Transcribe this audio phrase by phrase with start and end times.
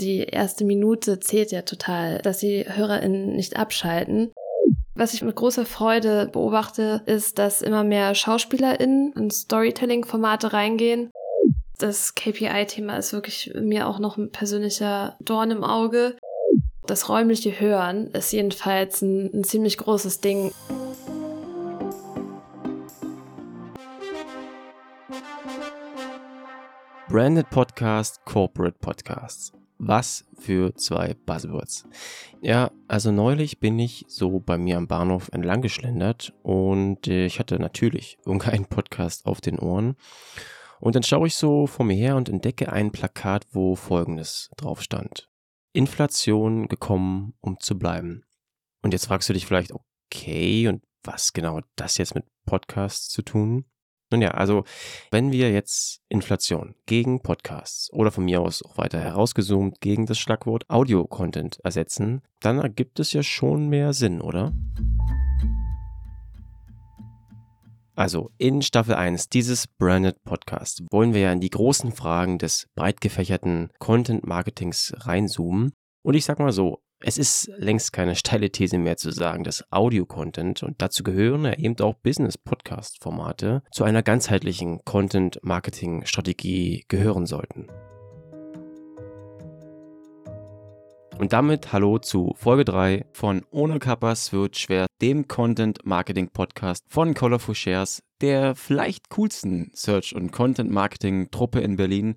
[0.00, 4.30] Die erste Minute zählt ja total, dass die HörerInnen nicht abschalten.
[4.94, 11.10] Was ich mit großer Freude beobachte, ist, dass immer mehr SchauspielerInnen in Storytelling-Formate reingehen.
[11.78, 16.16] Das KPI-Thema ist wirklich mir auch noch ein persönlicher Dorn im Auge.
[16.86, 20.52] Das räumliche Hören ist jedenfalls ein, ein ziemlich großes Ding.
[27.08, 29.57] Branded Podcast, Corporate Podcasts.
[29.78, 31.84] Was für zwei Buzzwords.
[32.40, 37.60] Ja, also neulich bin ich so bei mir am Bahnhof entlang geschlendert und ich hatte
[37.60, 39.96] natürlich irgendeinen Podcast auf den Ohren.
[40.80, 44.82] Und dann schaue ich so vor mir her und entdecke ein Plakat, wo folgendes drauf
[44.82, 45.28] stand.
[45.72, 48.24] Inflation gekommen, um zu bleiben.
[48.82, 53.08] Und jetzt fragst du dich vielleicht, okay, und was genau hat das jetzt mit Podcasts
[53.08, 53.64] zu tun?
[54.10, 54.64] Nun ja, also
[55.10, 60.18] wenn wir jetzt Inflation gegen Podcasts oder von mir aus auch weiter herausgezoomt gegen das
[60.18, 64.54] Schlagwort Audio-Content ersetzen, dann ergibt es ja schon mehr Sinn, oder?
[67.94, 72.68] Also in Staffel 1 dieses Branded Podcast wollen wir ja in die großen Fragen des
[72.76, 75.72] breit gefächerten Content Marketings reinzoomen.
[76.02, 79.64] Und ich sag mal so, es ist längst keine steile These mehr zu sagen, dass
[79.70, 87.68] Audio-Content und dazu gehören ja eben auch Business-Podcast-Formate zu einer ganzheitlichen Content-Marketing-Strategie gehören sollten.
[91.18, 96.84] Und damit hallo zu Folge 3 von Ohne Kappas wird schwer, dem Content Marketing Podcast
[96.88, 102.14] von Colorful Shares, der vielleicht coolsten Search- und Content Marketing Truppe in Berlin,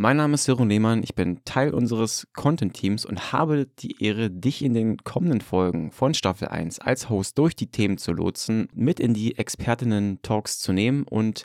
[0.00, 4.64] mein Name ist Ciro Lehmann, ich bin Teil unseres Content-Teams und habe die Ehre, dich
[4.64, 8.98] in den kommenden Folgen von Staffel 1 als Host durch die Themen zu lotsen, mit
[8.98, 11.44] in die Expertinnen-Talks zu nehmen und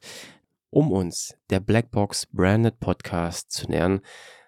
[0.70, 4.00] um uns der Blackbox Branded Podcast zu nähern,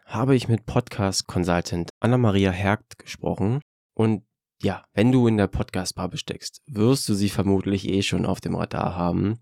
[0.06, 3.60] habe ich mit Podcast-Consultant Anna-Maria Hergt gesprochen
[3.94, 4.24] und
[4.62, 8.56] ja, wenn du in der Podcast-Bar besteckst, wirst du sie vermutlich eh schon auf dem
[8.56, 9.40] Radar haben.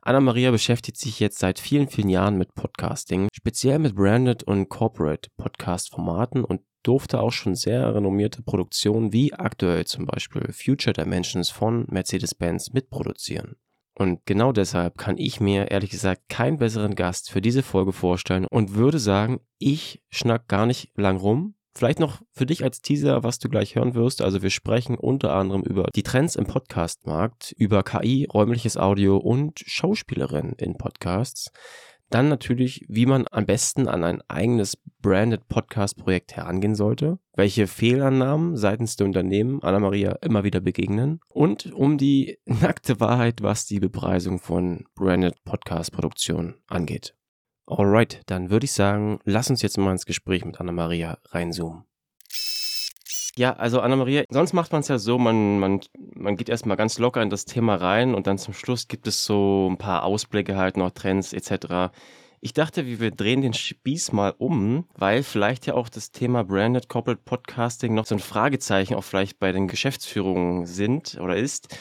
[0.00, 5.30] Anna-Maria beschäftigt sich jetzt seit vielen, vielen Jahren mit Podcasting, speziell mit Branded und Corporate
[5.36, 11.86] Podcast-Formaten und durfte auch schon sehr renommierte Produktionen wie aktuell zum Beispiel Future Dimensions von
[11.88, 13.56] Mercedes-Benz mitproduzieren.
[13.96, 18.44] Und genau deshalb kann ich mir ehrlich gesagt keinen besseren Gast für diese Folge vorstellen
[18.44, 23.24] und würde sagen, ich schnack gar nicht lang rum, Vielleicht noch für dich als Teaser,
[23.24, 24.22] was du gleich hören wirst.
[24.22, 29.58] Also wir sprechen unter anderem über die Trends im Podcastmarkt, über KI, räumliches Audio und
[29.58, 31.50] Schauspielerinnen in Podcasts.
[32.10, 38.56] Dann natürlich, wie man am besten an ein eigenes Branded Podcast-Projekt herangehen sollte, welche Fehlannahmen
[38.56, 44.38] seitens der Unternehmen Anna-Maria immer wieder begegnen und um die nackte Wahrheit, was die Bepreisung
[44.38, 47.16] von Branded Podcast-Produktion angeht.
[47.66, 51.84] Alright, dann würde ich sagen, lass uns jetzt mal ins Gespräch mit Anna-Maria reinzoomen.
[53.36, 55.80] Ja, also Anna-Maria, sonst macht man es ja so, man, man,
[56.14, 59.24] man geht erstmal ganz locker in das Thema rein und dann zum Schluss gibt es
[59.24, 61.92] so ein paar Ausblicke halt noch, Trends etc.
[62.40, 66.88] Ich dachte, wir drehen den Spieß mal um, weil vielleicht ja auch das Thema Branded
[66.88, 71.76] Corporate Podcasting noch so ein Fragezeichen auch vielleicht bei den Geschäftsführungen sind oder ist.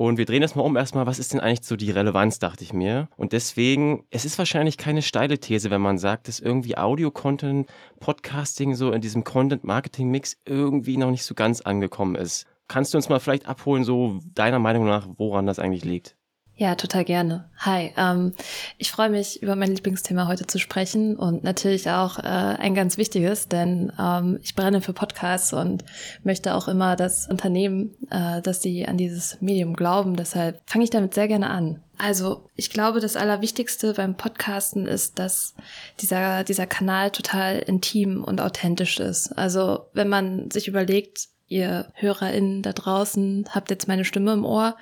[0.00, 2.64] Und wir drehen das mal um erstmal, was ist denn eigentlich so die Relevanz, dachte
[2.64, 3.10] ich mir.
[3.18, 7.68] Und deswegen, es ist wahrscheinlich keine steile These, wenn man sagt, dass irgendwie Audio-Content,
[8.00, 12.46] Podcasting so in diesem Content-Marketing-Mix irgendwie noch nicht so ganz angekommen ist.
[12.66, 16.16] Kannst du uns mal vielleicht abholen, so deiner Meinung nach, woran das eigentlich liegt?
[16.60, 17.48] Ja, total gerne.
[17.56, 18.34] Hi, ähm,
[18.76, 22.98] ich freue mich, über mein Lieblingsthema heute zu sprechen und natürlich auch äh, ein ganz
[22.98, 25.86] wichtiges, denn ähm, ich brenne für Podcasts und
[26.22, 30.16] möchte auch immer das Unternehmen, äh, dass sie an dieses Medium glauben.
[30.16, 31.82] Deshalb fange ich damit sehr gerne an.
[31.96, 35.54] Also, ich glaube, das Allerwichtigste beim Podcasten ist, dass
[36.00, 39.32] dieser, dieser Kanal total intim und authentisch ist.
[39.32, 44.76] Also, wenn man sich überlegt, ihr HörerInnen da draußen habt jetzt meine Stimme im Ohr,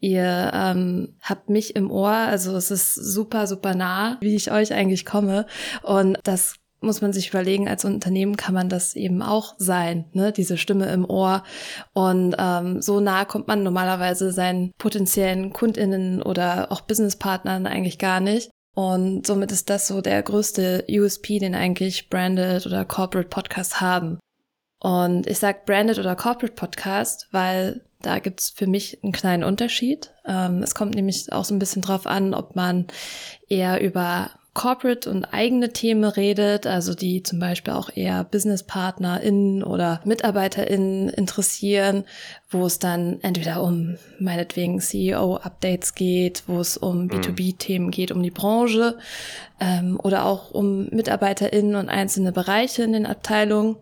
[0.00, 4.72] ihr ähm, habt mich im Ohr, also es ist super, super nah, wie ich euch
[4.72, 5.46] eigentlich komme
[5.82, 10.32] und das muss man sich überlegen, als Unternehmen kann man das eben auch sein, ne?
[10.32, 11.44] diese Stimme im Ohr.
[11.92, 18.20] Und ähm, so nah kommt man normalerweise seinen potenziellen KundInnen oder auch Businesspartnern eigentlich gar
[18.20, 18.50] nicht.
[18.74, 24.18] Und somit ist das so der größte USP, den eigentlich Branded oder Corporate Podcasts haben.
[24.82, 30.10] Und ich sag Branded oder Corporate Podcast, weil da gibt's für mich einen kleinen Unterschied.
[30.26, 32.88] Ähm, es kommt nämlich auch so ein bisschen drauf an, ob man
[33.48, 40.00] eher über Corporate und eigene Themen redet, also die zum Beispiel auch eher BusinesspartnerInnen oder
[40.04, 42.02] MitarbeiterInnen interessieren,
[42.52, 48.30] wo es dann entweder um meinetwegen CEO-Updates geht, wo es um B2B-Themen geht, um die
[48.30, 48.96] Branche
[49.60, 53.76] ähm, oder auch um MitarbeiterInnen und einzelne Bereiche in den Abteilungen.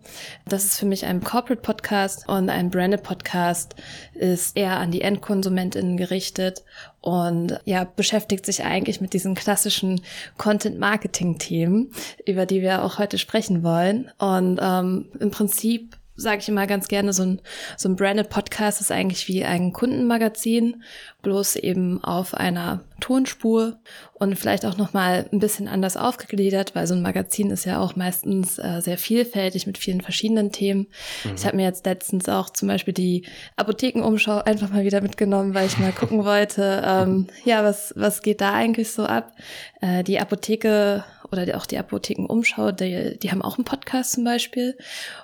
[0.46, 3.74] Das ist für mich ein Corporate-Podcast und ein Branded-Podcast
[4.14, 6.62] ist eher an die EndkonsumentInnen gerichtet
[7.00, 10.02] und ja, beschäftigt sich eigentlich mit diesen klassischen
[10.36, 11.92] Content-Marketing-Themen,
[12.26, 14.10] über die wir auch heute sprechen wollen.
[14.18, 17.40] Und ähm, im Prinzip sage ich immer ganz gerne, so ein,
[17.76, 20.82] so ein Branded Podcast ist eigentlich wie ein Kundenmagazin,
[21.22, 23.78] bloß eben auf einer Tonspur
[24.14, 27.96] und vielleicht auch nochmal ein bisschen anders aufgegliedert, weil so ein Magazin ist ja auch
[27.96, 30.86] meistens äh, sehr vielfältig mit vielen verschiedenen Themen.
[31.24, 31.32] Mhm.
[31.36, 33.24] Ich habe mir jetzt letztens auch zum Beispiel die
[33.56, 38.40] Apothekenumschau einfach mal wieder mitgenommen, weil ich mal gucken wollte, ähm, ja, was, was geht
[38.40, 39.32] da eigentlich so ab?
[39.80, 44.76] Äh, die Apotheke oder auch die Apothekenumschau, die, die haben auch einen Podcast zum Beispiel,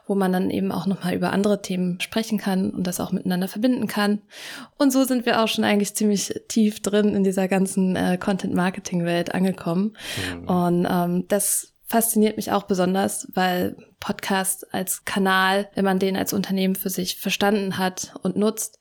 [0.06, 3.48] wo man dann eben auch nochmal über andere Themen sprechen kann und das auch miteinander
[3.48, 4.22] verbinden kann.
[4.78, 9.34] Und so sind wir auch schon eigentlich ziemlich tief drin in dieser ganzen äh, Content-Marketing-Welt
[9.34, 9.96] angekommen.
[10.40, 10.48] Mhm.
[10.48, 16.32] Und ähm, das fasziniert mich auch besonders, weil Podcast als Kanal, wenn man den als
[16.32, 18.78] Unternehmen für sich verstanden hat und nutzt,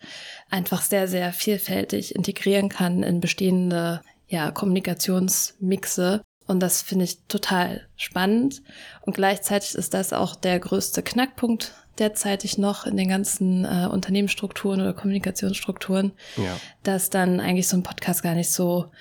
[0.49, 7.87] einfach sehr, sehr vielfältig integrieren kann in bestehende ja, Kommunikationsmixe und das finde ich total
[7.95, 8.61] spannend.
[9.01, 14.81] Und gleichzeitig ist das auch der größte Knackpunkt derzeitig noch in den ganzen äh, Unternehmensstrukturen
[14.81, 16.57] oder Kommunikationsstrukturen, ja.
[16.83, 18.91] dass dann eigentlich so ein Podcast gar nicht so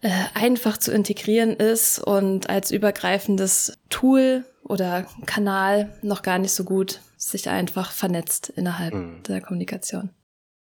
[0.00, 6.64] äh, einfach zu integrieren ist und als übergreifendes Tool oder Kanal noch gar nicht so
[6.64, 9.22] gut sich einfach vernetzt innerhalb mhm.
[9.24, 10.10] der Kommunikation.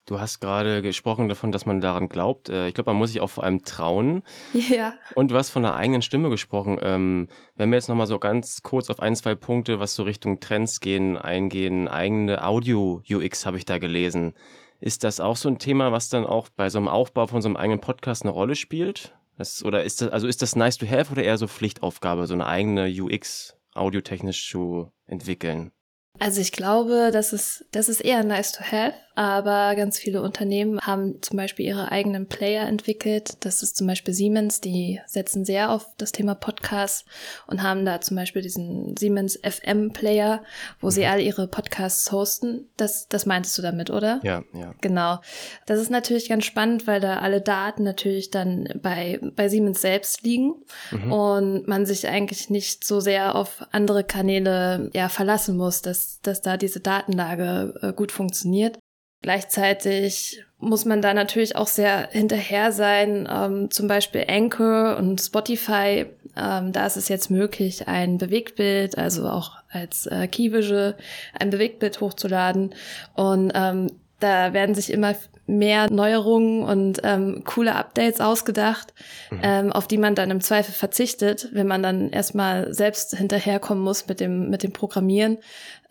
[0.06, 2.48] Du hast gerade gesprochen davon, dass man daran glaubt.
[2.48, 4.22] Äh, ich glaube, man muss sich auch vor allem trauen.
[4.52, 4.94] Ja.
[5.14, 6.78] Und du hast von der eigenen Stimme gesprochen.
[6.80, 10.38] Ähm, wenn wir jetzt nochmal so ganz kurz auf ein, zwei Punkte, was so Richtung
[10.38, 14.34] Trends gehen, eingehen, eigene Audio-UX habe ich da gelesen.
[14.80, 17.48] Ist das auch so ein Thema, was dann auch bei so einem Aufbau von so
[17.48, 19.14] einem eigenen Podcast eine Rolle spielt?
[19.38, 22.34] Das, oder ist das, also ist das nice to have oder eher so Pflichtaufgabe, so
[22.34, 25.72] eine eigene UX audiotechnisch zu entwickeln?
[26.18, 30.80] Also ich glaube, das ist, das ist eher nice to have, aber ganz viele Unternehmen
[30.80, 33.44] haben zum Beispiel ihre eigenen Player entwickelt.
[33.44, 37.04] Das ist zum Beispiel Siemens, die setzen sehr auf das Thema Podcasts
[37.46, 40.42] und haben da zum Beispiel diesen Siemens FM Player,
[40.80, 40.90] wo mhm.
[40.92, 42.68] sie all ihre Podcasts hosten.
[42.76, 44.20] Das, das meintest du damit, oder?
[44.22, 44.74] Ja, ja.
[44.80, 45.20] Genau.
[45.66, 50.22] Das ist natürlich ganz spannend, weil da alle Daten natürlich dann bei, bei Siemens selbst
[50.22, 50.54] liegen
[50.90, 51.12] mhm.
[51.12, 56.42] und man sich eigentlich nicht so sehr auf andere Kanäle ja, verlassen muss, dass dass,
[56.42, 58.78] da diese Datenlage äh, gut funktioniert.
[59.22, 63.28] Gleichzeitig muss man da natürlich auch sehr hinterher sein.
[63.30, 69.28] Ähm, zum Beispiel Anchor und Spotify, ähm, da ist es jetzt möglich, ein Bewegtbild, also
[69.28, 70.96] auch als äh, Key Visual,
[71.38, 72.74] ein Bewegtbild hochzuladen.
[73.14, 73.90] Und ähm,
[74.20, 75.14] da werden sich immer
[75.46, 78.92] mehr Neuerungen und ähm, coole Updates ausgedacht,
[79.30, 79.40] mhm.
[79.42, 84.08] ähm, auf die man dann im Zweifel verzichtet, wenn man dann erstmal selbst hinterherkommen muss
[84.08, 85.38] mit dem, mit dem Programmieren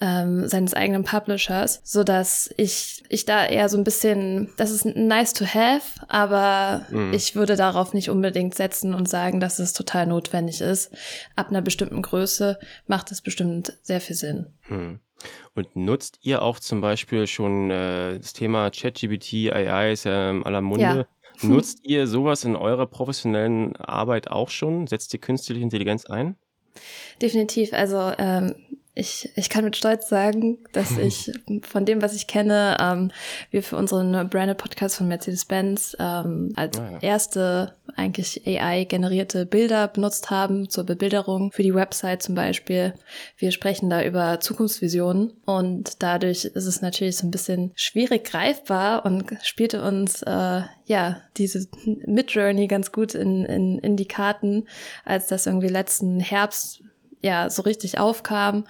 [0.01, 4.85] ähm, seines eigenen Publishers, so dass ich, ich da eher so ein bisschen, das ist
[4.85, 7.13] nice to have, aber mhm.
[7.13, 10.91] ich würde darauf nicht unbedingt setzen und sagen, dass es total notwendig ist.
[11.35, 14.47] Ab einer bestimmten Größe macht es bestimmt sehr viel Sinn.
[14.67, 14.99] Mhm.
[15.53, 20.43] Und nutzt ihr auch zum Beispiel schon äh, das Thema ChatGPT, AI ist ja in
[20.43, 20.83] aller Munde.
[20.83, 21.05] Ja.
[21.41, 24.87] Nutzt ihr sowas in eurer professionellen Arbeit auch schon?
[24.87, 26.37] Setzt ihr künstliche Intelligenz ein?
[27.21, 27.73] Definitiv.
[27.73, 28.55] Also ähm,
[28.95, 31.31] ich, ich kann mit Stolz sagen, dass ich
[31.63, 33.11] von dem, was ich kenne, ähm,
[33.51, 36.99] wir für unseren Branded Podcast von Mercedes-Benz ähm, als ah, ja.
[37.01, 42.93] erste eigentlich AI-generierte Bilder benutzt haben zur Bebilderung für die Website zum Beispiel.
[43.37, 49.05] Wir sprechen da über Zukunftsvisionen und dadurch ist es natürlich so ein bisschen schwierig greifbar
[49.05, 51.67] und spielte uns äh, ja diese
[52.05, 54.67] Mid-Journey ganz gut in, in, in die Karten,
[55.03, 56.81] als das irgendwie letzten Herbst
[57.21, 58.65] ja so richtig aufkam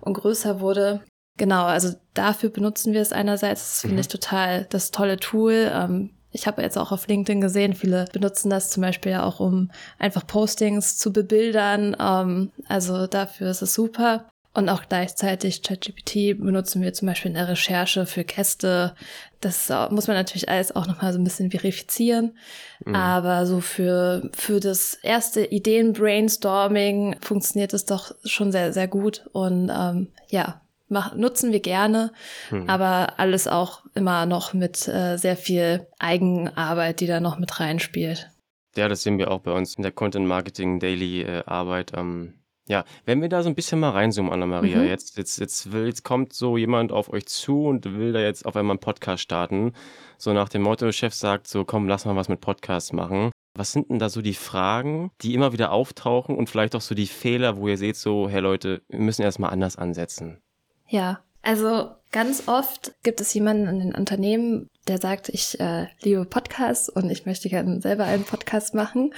[0.00, 1.00] und größer wurde.
[1.36, 3.60] Genau, also dafür benutzen wir es einerseits.
[3.60, 4.00] Das finde mhm.
[4.00, 5.70] ich total das tolle Tool.
[5.72, 9.40] Ähm, ich habe jetzt auch auf LinkedIn gesehen, viele benutzen das zum Beispiel ja auch,
[9.40, 11.96] um einfach Postings zu bebildern.
[11.98, 14.28] Ähm, also dafür ist es super.
[14.52, 18.96] Und auch gleichzeitig ChatGPT benutzen wir zum Beispiel in der Recherche für Gäste.
[19.40, 22.36] Das muss man natürlich alles auch nochmal so ein bisschen verifizieren.
[22.84, 22.94] Mhm.
[22.96, 29.24] Aber so für, für das erste Ideen-Brainstorming funktioniert es doch schon sehr, sehr gut.
[29.32, 32.12] Und ähm, ja, mach, nutzen wir gerne,
[32.50, 32.68] mhm.
[32.68, 38.30] aber alles auch immer noch mit äh, sehr viel Eigenarbeit, die da noch mit reinspielt.
[38.76, 41.92] Ja, das sehen wir auch bei uns in der Content Marketing Daily äh, Arbeit.
[41.96, 42.34] Ähm,
[42.70, 44.86] ja, wenn wir da so ein bisschen mal reinzoomen, Anna-Maria, Mhm.
[44.86, 48.46] jetzt, jetzt, jetzt, will, jetzt kommt so jemand auf euch zu und will da jetzt
[48.46, 49.72] auf einmal einen Podcast starten.
[50.18, 53.32] So nach dem Motto, Chef sagt so, komm, lass mal was mit Podcasts machen.
[53.54, 56.94] Was sind denn da so die Fragen, die immer wieder auftauchen und vielleicht auch so
[56.94, 60.40] die Fehler, wo ihr seht so, hey Leute, wir müssen erstmal anders ansetzen?
[60.86, 66.24] Ja, also ganz oft gibt es jemanden in den Unternehmen, der sagt, ich äh, liebe
[66.24, 69.14] Podcasts und ich möchte gerne selber einen Podcast machen.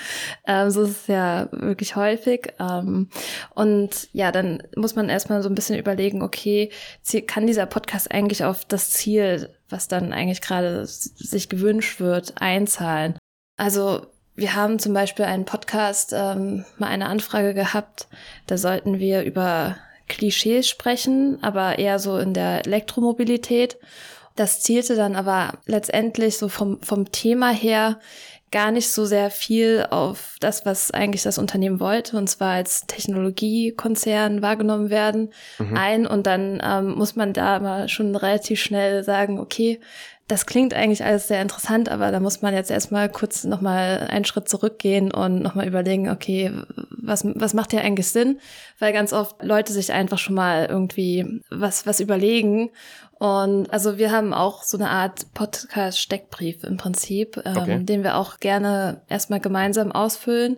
[0.46, 2.52] Ähm, so ist es ja wirklich häufig.
[2.58, 3.08] Ähm,
[3.54, 6.70] und ja, dann muss man erstmal so ein bisschen überlegen, okay,
[7.26, 13.16] kann dieser Podcast eigentlich auf das Ziel, was dann eigentlich gerade sich gewünscht wird, einzahlen?
[13.56, 18.08] Also wir haben zum Beispiel einen Podcast, ähm, mal eine Anfrage gehabt,
[18.46, 19.76] da sollten wir über
[20.08, 23.78] Klischees sprechen, aber eher so in der Elektromobilität.
[24.36, 27.98] Das zielte dann aber letztendlich so vom, vom Thema her
[28.52, 32.86] gar nicht so sehr viel auf das, was eigentlich das Unternehmen wollte, und zwar als
[32.86, 35.76] Technologiekonzern wahrgenommen werden, mhm.
[35.76, 36.06] ein.
[36.06, 39.80] Und dann ähm, muss man da mal schon relativ schnell sagen, okay,
[40.28, 44.24] das klingt eigentlich alles sehr interessant, aber da muss man jetzt erstmal kurz nochmal einen
[44.24, 46.52] Schritt zurückgehen und nochmal überlegen, okay,
[47.02, 48.38] was, was macht hier eigentlich Sinn?
[48.78, 52.70] Weil ganz oft Leute sich einfach schon mal irgendwie was, was überlegen.
[53.18, 57.84] Und also wir haben auch so eine Art Podcast-Steckbrief im Prinzip, ähm, okay.
[57.84, 60.56] den wir auch gerne erstmal gemeinsam ausfüllen.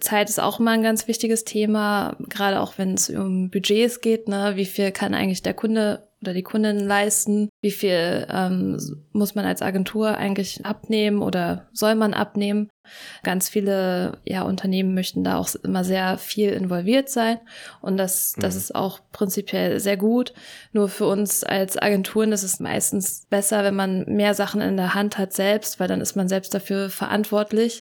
[0.00, 4.28] Zeit ist auch immer ein ganz wichtiges Thema, gerade auch wenn es um Budgets geht,
[4.28, 4.52] ne?
[4.54, 7.48] Wie viel kann eigentlich der Kunde oder die Kundin leisten?
[7.62, 8.78] Wie viel ähm,
[9.12, 12.68] muss man als Agentur eigentlich abnehmen oder soll man abnehmen?
[13.22, 17.38] Ganz viele ja, Unternehmen möchten da auch immer sehr viel involviert sein
[17.80, 18.60] und das, das mhm.
[18.60, 20.32] ist auch prinzipiell sehr gut.
[20.72, 24.94] Nur für uns als Agenturen ist es meistens besser, wenn man mehr Sachen in der
[24.94, 27.79] Hand hat selbst, weil dann ist man selbst dafür verantwortlich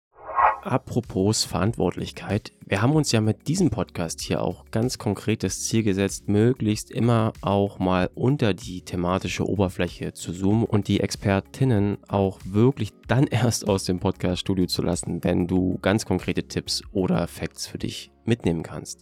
[0.63, 2.51] Apropos Verantwortlichkeit.
[2.67, 6.91] Wir haben uns ja mit diesem Podcast hier auch ganz konkret das Ziel gesetzt, möglichst
[6.91, 13.25] immer auch mal unter die thematische Oberfläche zu zoomen und die Expertinnen auch wirklich dann
[13.31, 18.11] erst aus dem Podcast-Studio zu lassen, wenn du ganz konkrete Tipps oder Facts für dich
[18.25, 19.01] mitnehmen kannst.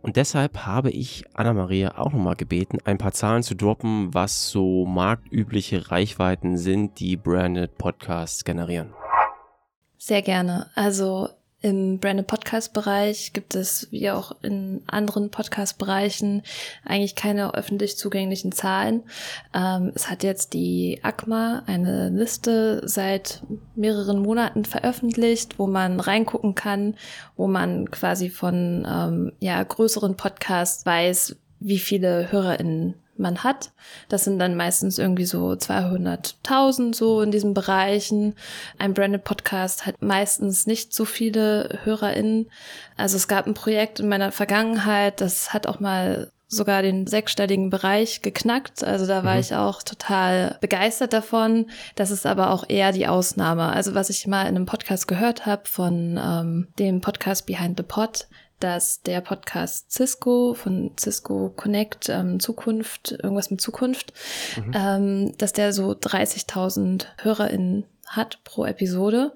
[0.00, 4.86] Und deshalb habe ich Anna-Maria auch nochmal gebeten, ein paar Zahlen zu droppen, was so
[4.86, 8.94] marktübliche Reichweiten sind, die Branded Podcasts generieren.
[10.02, 10.70] Sehr gerne.
[10.74, 11.28] Also
[11.60, 16.42] im Branded Podcast Bereich gibt es, wie auch in anderen Podcast Bereichen,
[16.86, 19.02] eigentlich keine öffentlich zugänglichen Zahlen.
[19.52, 23.42] Ähm, es hat jetzt die ACMA eine Liste seit
[23.74, 26.94] mehreren Monaten veröffentlicht, wo man reingucken kann,
[27.36, 33.72] wo man quasi von ähm, ja, größeren Podcasts weiß, wie viele HörerInnen man hat.
[34.08, 38.34] Das sind dann meistens irgendwie so 200.000 so in diesen Bereichen.
[38.78, 42.50] Ein Branded Podcast hat meistens nicht so viele HörerInnen.
[42.96, 47.70] Also es gab ein Projekt in meiner Vergangenheit, das hat auch mal sogar den sechsstelligen
[47.70, 48.82] Bereich geknackt.
[48.82, 49.40] Also da war mhm.
[49.40, 51.66] ich auch total begeistert davon.
[51.94, 53.72] Das ist aber auch eher die Ausnahme.
[53.72, 57.84] Also was ich mal in einem Podcast gehört habe von ähm, dem Podcast Behind the
[57.84, 58.26] Pod,
[58.60, 64.12] dass der Podcast Cisco von Cisco Connect ähm, Zukunft, irgendwas mit Zukunft,
[64.56, 64.72] mhm.
[64.74, 69.32] ähm, dass der so 30.000 HörerInnen hat pro Episode.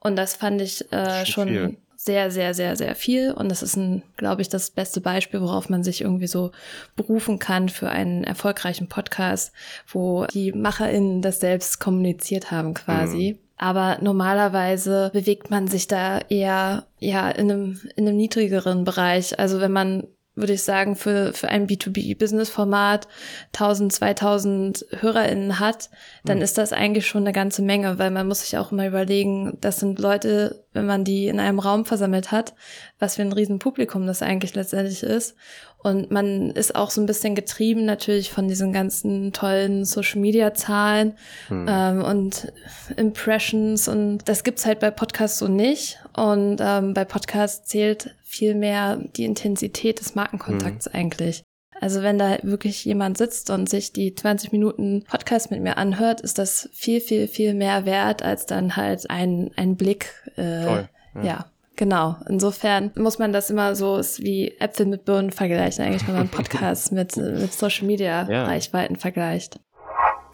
[0.00, 1.76] Und das fand ich äh, schon viel.
[1.96, 3.32] sehr, sehr, sehr, sehr viel.
[3.32, 6.52] Und das ist ein, glaube ich, das beste Beispiel, worauf man sich irgendwie so
[6.94, 9.52] berufen kann für einen erfolgreichen Podcast,
[9.88, 13.38] wo die MacherInnen das selbst kommuniziert haben quasi.
[13.40, 13.45] Mhm.
[13.56, 19.38] Aber normalerweise bewegt man sich da eher ja in einem, in einem niedrigeren Bereich.
[19.38, 20.06] Also wenn man
[20.36, 23.08] würde ich sagen, für, für ein B2B-Business-Format
[23.54, 25.90] 1000, 2000 HörerInnen hat,
[26.24, 26.44] dann mhm.
[26.44, 29.80] ist das eigentlich schon eine ganze Menge, weil man muss sich auch mal überlegen, das
[29.80, 32.54] sind Leute, wenn man die in einem Raum versammelt hat,
[32.98, 35.34] was für ein Riesenpublikum das eigentlich letztendlich ist.
[35.78, 41.16] Und man ist auch so ein bisschen getrieben natürlich von diesen ganzen tollen Social-Media-Zahlen
[41.46, 41.66] hm.
[41.68, 42.52] ähm, und
[42.96, 43.86] Impressions.
[43.86, 46.00] Und das gibt's halt bei Podcasts so nicht.
[46.12, 50.94] Und ähm, bei Podcasts zählt viel mehr die Intensität des Markenkontakts hm.
[50.94, 51.42] eigentlich.
[51.80, 56.20] Also wenn da wirklich jemand sitzt und sich die 20 Minuten Podcast mit mir anhört,
[56.22, 60.06] ist das viel, viel, viel mehr wert als dann halt ein, ein Blick.
[60.36, 60.88] Äh, Toll.
[61.16, 61.22] ja.
[61.22, 61.46] ja.
[61.78, 62.16] Genau.
[62.26, 66.90] Insofern muss man das immer so wie Äpfel mit Birnen vergleichen, eigentlich, wenn man Podcasts
[66.90, 68.44] mit, mit Social Media ja.
[68.44, 69.60] Reichweiten vergleicht.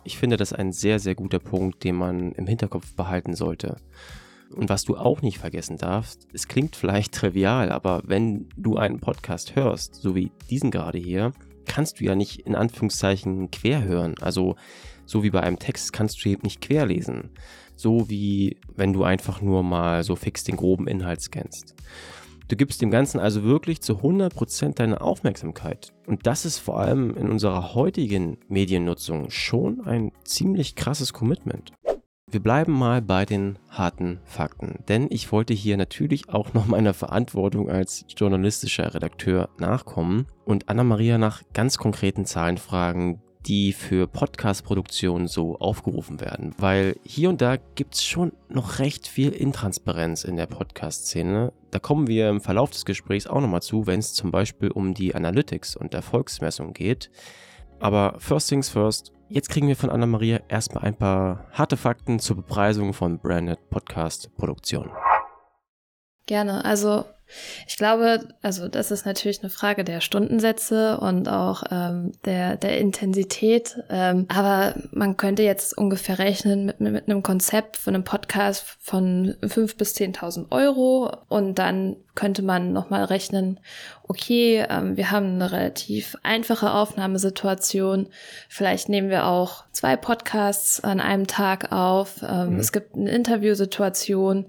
[0.04, 3.76] Ich finde das ein sehr, sehr guter Punkt, den man im Hinterkopf behalten sollte.
[4.52, 9.00] Und was du auch nicht vergessen darfst, es klingt vielleicht trivial, aber wenn du einen
[9.00, 11.32] Podcast hörst, so wie diesen gerade hier,
[11.66, 14.14] kannst du ja nicht in Anführungszeichen quer hören.
[14.20, 14.56] Also
[15.06, 17.30] so wie bei einem Text kannst du eben nicht querlesen
[17.82, 21.74] so wie wenn du einfach nur mal so fix den groben Inhalt scannst.
[22.48, 25.92] Du gibst dem Ganzen also wirklich zu 100% deine Aufmerksamkeit.
[26.06, 31.72] Und das ist vor allem in unserer heutigen Mediennutzung schon ein ziemlich krasses Commitment.
[32.32, 36.94] Wir bleiben mal bei den harten Fakten, denn ich wollte hier natürlich auch noch meiner
[36.94, 45.26] Verantwortung als journalistischer Redakteur nachkommen und Anna-Maria nach ganz konkreten Zahlen fragen, die für Podcast-Produktionen
[45.26, 46.54] so aufgerufen werden.
[46.56, 51.52] Weil hier und da gibt es schon noch recht viel Intransparenz in der Podcast-Szene.
[51.70, 54.94] Da kommen wir im Verlauf des Gesprächs auch nochmal zu, wenn es zum Beispiel um
[54.94, 57.10] die Analytics und Erfolgsmessung geht.
[57.78, 62.36] Aber first things first, jetzt kriegen wir von Anna-Maria erstmal ein paar harte Fakten zur
[62.36, 64.90] Bepreisung von Branded Podcast-Produktionen.
[66.26, 66.64] Gerne.
[66.64, 67.04] Also
[67.66, 72.78] ich glaube, also das ist natürlich eine Frage der Stundensätze und auch ähm, der, der
[72.78, 73.82] Intensität.
[73.90, 79.34] Ähm, aber man könnte jetzt ungefähr rechnen mit, mit einem Konzept von einem Podcast von
[79.42, 83.58] 5.000 bis 10.000 Euro und dann könnte man nochmal rechnen,
[84.06, 88.08] okay, ähm, wir haben eine relativ einfache Aufnahmesituation.
[88.48, 92.22] Vielleicht nehmen wir auch zwei Podcasts an einem Tag auf.
[92.22, 92.60] Ähm, mhm.
[92.60, 94.46] Es gibt eine Interviewsituation.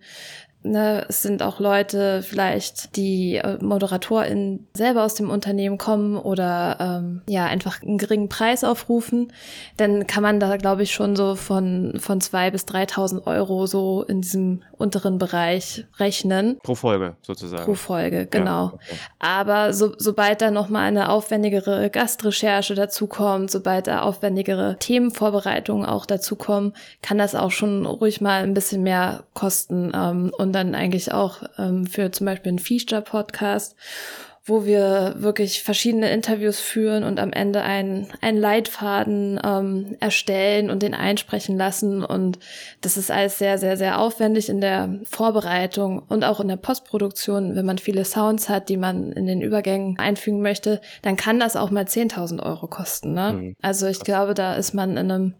[0.63, 6.77] Ne, es sind auch Leute vielleicht, die äh, ModeratorInnen selber aus dem Unternehmen kommen oder
[6.79, 9.33] ähm, ja einfach einen geringen Preis aufrufen,
[9.75, 14.03] dann kann man da glaube ich schon so von von zwei bis 3.000 Euro so
[14.03, 16.59] in diesem unteren Bereich rechnen.
[16.63, 17.65] Pro Folge sozusagen.
[17.65, 18.67] Pro Folge, genau.
[18.67, 18.95] Ja, okay.
[19.19, 26.05] Aber so, sobald da noch mal eine aufwendigere Gastrecherche dazukommt, sobald da aufwendigere Themenvorbereitungen auch
[26.05, 31.11] dazukommen, kann das auch schon ruhig mal ein bisschen mehr kosten ähm, und dann eigentlich
[31.11, 33.75] auch ähm, für zum Beispiel einen Feature-Podcast,
[34.45, 40.83] wo wir wirklich verschiedene Interviews führen und am Ende einen, einen Leitfaden ähm, erstellen und
[40.83, 42.03] den einsprechen lassen.
[42.03, 42.39] Und
[42.81, 47.55] das ist alles sehr, sehr, sehr aufwendig in der Vorbereitung und auch in der Postproduktion.
[47.55, 51.55] Wenn man viele Sounds hat, die man in den Übergängen einfügen möchte, dann kann das
[51.55, 53.13] auch mal 10.000 Euro kosten.
[53.13, 53.33] Ne?
[53.33, 53.55] Mhm.
[53.61, 55.35] Also ich glaube, da ist man in einem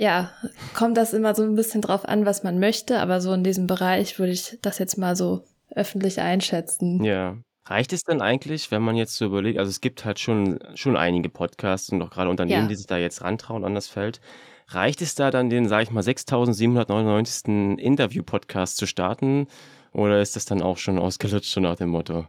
[0.00, 0.30] ja,
[0.72, 3.66] kommt das immer so ein bisschen drauf an, was man möchte, aber so in diesem
[3.66, 7.04] Bereich würde ich das jetzt mal so öffentlich einschätzen.
[7.04, 7.36] Ja.
[7.66, 10.96] Reicht es denn eigentlich, wenn man jetzt so überlegt, also es gibt halt schon, schon
[10.96, 12.68] einige Podcasts und auch gerade Unternehmen, ja.
[12.68, 14.22] die sich da jetzt rantrauen an das Feld.
[14.68, 17.78] Reicht es da dann den, sage ich mal, 6799.
[17.78, 19.48] Interview-Podcast zu starten?
[19.92, 22.26] Oder ist das dann auch schon ausgelutscht, so nach dem Motto?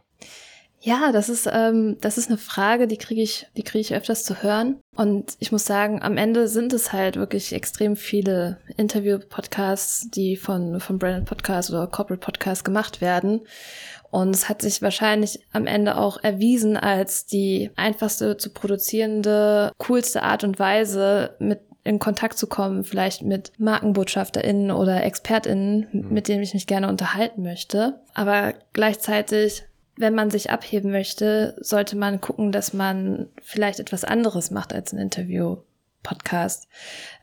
[0.84, 4.24] Ja, das ist, ähm, das ist eine Frage, die kriege ich, die kriege ich öfters
[4.24, 4.80] zu hören.
[4.96, 10.80] Und ich muss sagen, am Ende sind es halt wirklich extrem viele Interview-Podcasts, die von,
[10.80, 13.42] von Branded Podcasts oder Corporate Podcasts gemacht werden.
[14.10, 20.24] Und es hat sich wahrscheinlich am Ende auch erwiesen als die einfachste zu produzierende, coolste
[20.24, 26.12] Art und Weise, mit in Kontakt zu kommen, vielleicht mit MarkenbotschafterInnen oder ExpertInnen, mhm.
[26.12, 28.00] mit denen ich mich gerne unterhalten möchte.
[28.14, 29.64] Aber gleichzeitig
[30.02, 34.92] wenn man sich abheben möchte, sollte man gucken, dass man vielleicht etwas anderes macht als
[34.92, 36.68] ein Interview-Podcast.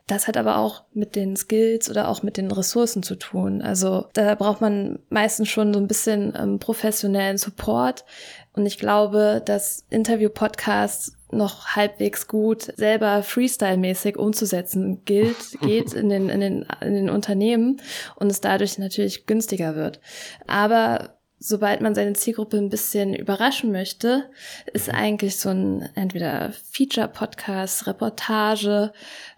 [0.08, 3.62] Das hat aber auch mit den Skills oder auch mit den Ressourcen zu tun.
[3.62, 8.06] Also da braucht man meistens schon so ein bisschen ähm, professionellen Support.
[8.54, 16.30] Und ich glaube, dass Interview-Podcasts noch halbwegs gut selber Freestyle-mäßig umzusetzen gilt, geht in den,
[16.30, 17.80] in den, in den Unternehmen
[18.16, 20.00] und es dadurch natürlich günstiger wird.
[20.48, 24.26] Aber sobald man seine Zielgruppe ein bisschen überraschen möchte,
[24.74, 28.92] ist eigentlich so ein entweder Feature-Podcast, Reportage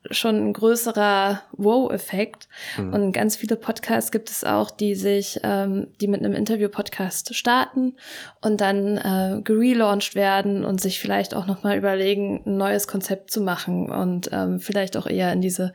[0.09, 2.47] schon ein größerer Wow-Effekt.
[2.77, 2.93] Mhm.
[2.93, 7.95] Und ganz viele Podcasts gibt es auch, die sich, ähm, die mit einem Interview-Podcast starten
[8.41, 13.41] und dann äh, gelauncht werden und sich vielleicht auch nochmal überlegen, ein neues Konzept zu
[13.41, 15.71] machen und ähm, vielleicht auch eher in diese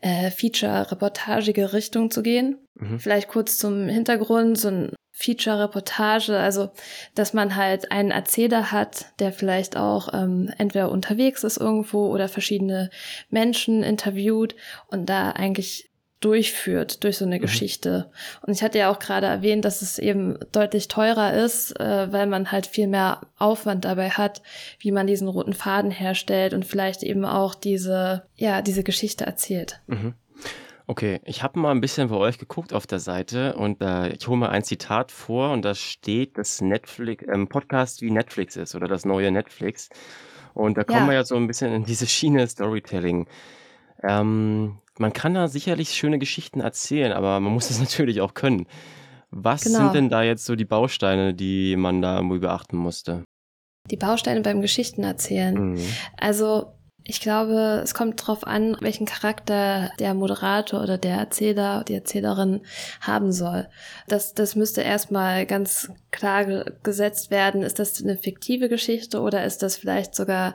[0.00, 2.56] äh, Feature-reportagige Richtung zu gehen.
[2.74, 2.98] Mhm.
[2.98, 6.70] Vielleicht kurz zum Hintergrund, so ein Feature-Reportage, also
[7.14, 12.28] dass man halt einen Erzähler hat, der vielleicht auch ähm, entweder unterwegs ist irgendwo oder
[12.28, 12.90] verschiedene
[13.30, 14.56] Menschen interviewt
[14.88, 15.90] und da eigentlich
[16.22, 17.42] durchführt durch so eine mhm.
[17.42, 18.10] Geschichte.
[18.42, 22.26] Und ich hatte ja auch gerade erwähnt, dass es eben deutlich teurer ist, äh, weil
[22.26, 24.42] man halt viel mehr Aufwand dabei hat,
[24.78, 29.80] wie man diesen roten Faden herstellt und vielleicht eben auch diese, ja, diese Geschichte erzählt.
[29.88, 30.14] Mhm.
[30.92, 34.28] Okay, ich habe mal ein bisschen bei euch geguckt auf der Seite und äh, ich
[34.28, 38.74] hole mal ein Zitat vor und da steht, dass Netflix, ähm, Podcast wie Netflix ist
[38.74, 39.88] oder das neue Netflix.
[40.52, 43.26] Und da kommen wir ja so ein bisschen in diese Schiene Storytelling.
[44.02, 48.66] Ähm, man kann da sicherlich schöne Geschichten erzählen, aber man muss es natürlich auch können.
[49.30, 49.94] Was sind genau.
[49.94, 53.24] denn da jetzt so die Bausteine, die man da irgendwie beachten musste?
[53.90, 55.54] Die Bausteine beim Geschichten erzählen.
[55.54, 55.80] Mhm.
[56.18, 61.94] Also Ich glaube, es kommt darauf an, welchen Charakter der Moderator oder der Erzähler, die
[61.94, 62.60] Erzählerin
[63.00, 63.68] haben soll.
[64.06, 67.62] Das, das müsste erstmal ganz klar gesetzt werden.
[67.62, 70.54] Ist das eine fiktive Geschichte oder ist das vielleicht sogar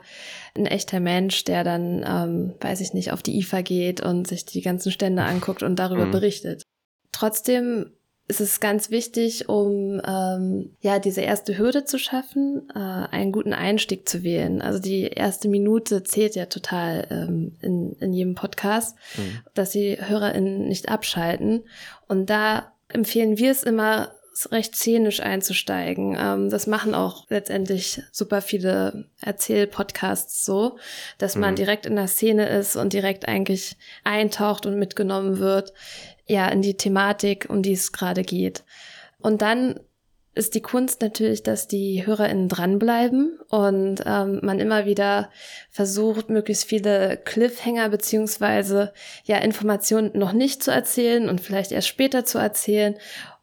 [0.56, 4.46] ein echter Mensch, der dann, ähm, weiß ich nicht, auf die IFA geht und sich
[4.46, 6.12] die ganzen Stände anguckt und darüber mhm.
[6.12, 6.62] berichtet?
[7.12, 7.92] Trotzdem
[8.28, 13.54] ist es ganz wichtig, um ähm, ja diese erste Hürde zu schaffen, äh, einen guten
[13.54, 14.60] Einstieg zu wählen.
[14.60, 19.40] Also die erste Minute zählt ja total ähm, in, in jedem Podcast, mhm.
[19.54, 21.64] dass die HörerInnen nicht abschalten.
[22.06, 24.12] Und da empfehlen wir es immer,
[24.52, 26.16] recht szenisch einzusteigen.
[26.16, 30.78] Ähm, das machen auch letztendlich super viele Erzähl-Podcasts so,
[31.18, 31.56] dass man mhm.
[31.56, 35.72] direkt in der Szene ist und direkt eigentlich eintaucht und mitgenommen wird
[36.28, 38.64] ja, in die Thematik, um die es gerade geht.
[39.18, 39.80] Und dann
[40.38, 45.30] ist die Kunst natürlich, dass die HörerInnen dranbleiben und ähm, man immer wieder
[45.68, 48.92] versucht, möglichst viele Cliffhanger beziehungsweise
[49.24, 52.94] ja Informationen noch nicht zu erzählen und vielleicht erst später zu erzählen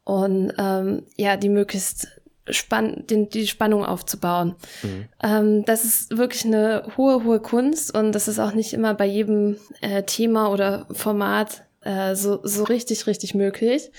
[0.04, 2.08] und ähm, ja, die möglichst
[2.48, 4.54] spann den, die Spannung aufzubauen.
[4.82, 5.08] Mhm.
[5.22, 9.06] Ähm, das ist wirklich eine hohe, hohe Kunst und das ist auch nicht immer bei
[9.06, 13.90] jedem äh, Thema oder Format äh, so, so richtig, richtig möglich.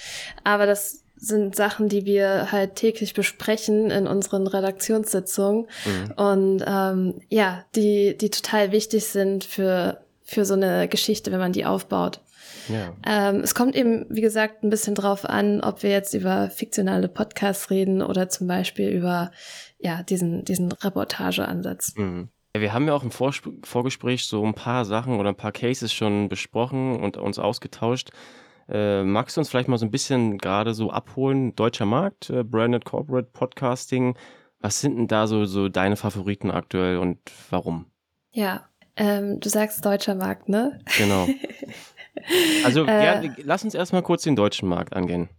[0.44, 6.12] Aber das sind Sachen, die wir halt täglich besprechen in unseren Redaktionssitzungen mhm.
[6.16, 11.54] und ähm, ja, die, die total wichtig sind für, für so eine Geschichte, wenn man
[11.54, 12.22] die aufbaut.
[12.70, 12.94] Ja.
[13.06, 17.08] Ähm, es kommt eben, wie gesagt, ein bisschen drauf an, ob wir jetzt über fiktionale
[17.08, 19.32] Podcasts reden oder zum Beispiel über
[19.80, 21.96] ja, diesen, diesen Reportageansatz.
[21.96, 22.30] Mhm.
[22.62, 25.92] Wir haben ja auch im Vorsp Vorgespräch so ein paar Sachen oder ein paar Cases
[25.94, 28.12] schon besprochen und uns ausgetauscht.
[28.70, 31.56] Äh, magst du uns vielleicht mal so ein bisschen gerade so abholen?
[31.56, 34.18] Deutscher Markt, äh, Branded Corporate Podcasting.
[34.60, 37.86] Was sind denn da so, so deine Favoriten aktuell und warum?
[38.32, 40.80] Ja, ähm, du sagst deutscher Markt, ne?
[40.98, 41.28] Genau.
[42.66, 45.30] Also äh, ja, lass uns erstmal kurz den deutschen Markt angehen.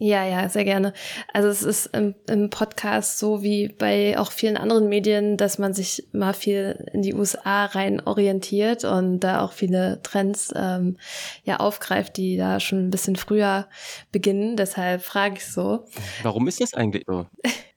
[0.00, 0.92] Ja, ja, sehr gerne.
[1.32, 5.74] Also es ist im, im, Podcast so wie bei auch vielen anderen Medien, dass man
[5.74, 10.98] sich mal viel in die USA rein orientiert und da auch viele Trends ähm,
[11.42, 13.66] ja aufgreift, die da schon ein bisschen früher
[14.12, 14.56] beginnen.
[14.56, 15.84] Deshalb frage ich so.
[16.22, 17.26] Warum ist das eigentlich so?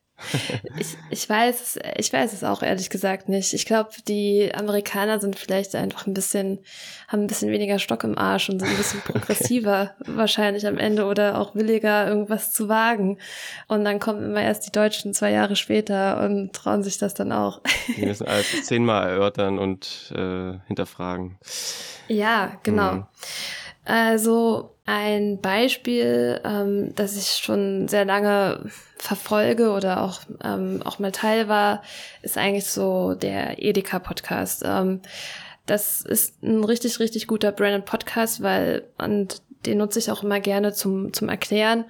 [0.77, 3.53] ich, ich weiß es, ich weiß es auch ehrlich gesagt nicht.
[3.53, 6.60] Ich glaube, die Amerikaner sind vielleicht einfach ein bisschen,
[7.07, 11.05] haben ein bisschen weniger Stock im Arsch und sind ein bisschen progressiver wahrscheinlich am Ende
[11.05, 13.17] oder auch williger, irgendwas zu wagen.
[13.67, 17.31] Und dann kommen immer erst die Deutschen zwei Jahre später und trauen sich das dann
[17.31, 17.62] auch.
[17.95, 21.38] Die müssen alles zehnmal erörtern und äh, hinterfragen.
[22.07, 22.93] Ja, genau.
[22.93, 23.07] Mhm.
[23.86, 28.69] Also ein Beispiel, ähm, das ich schon sehr lange
[29.01, 31.81] verfolge oder auch, ähm, auch mal Teil war,
[32.21, 34.61] ist eigentlich so der Edeka-Podcast.
[34.63, 35.01] Ähm,
[35.65, 40.39] das ist ein richtig, richtig guter Branded Podcast, weil, und den nutze ich auch immer
[40.39, 41.85] gerne zum, zum Erklären,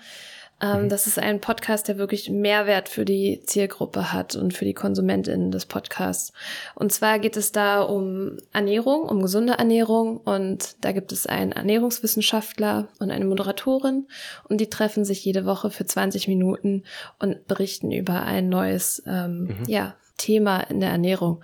[0.62, 0.89] ähm, mhm.
[0.89, 5.52] Das ist ein Podcast, der wirklich Mehrwert für die Zielgruppe hat und für die KonsumentInnen
[5.52, 6.34] des Podcasts.
[6.76, 10.17] Und zwar geht es da um Ernährung, um gesunde Ernährung.
[10.17, 14.08] Und da gibt es einen Ernährungswissenschaftler und eine Moderatorin.
[14.47, 16.84] Und die treffen sich jede Woche für 20 Minuten
[17.19, 19.65] und berichten über ein neues, ähm, mhm.
[19.67, 21.41] ja, Thema in der Ernährung.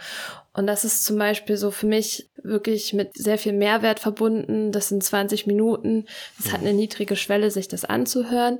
[0.53, 4.71] Und das ist zum Beispiel so für mich wirklich mit sehr viel Mehrwert verbunden.
[4.71, 6.05] Das sind 20 Minuten.
[6.37, 6.67] Das hat mhm.
[6.67, 8.59] eine niedrige Schwelle, sich das anzuhören.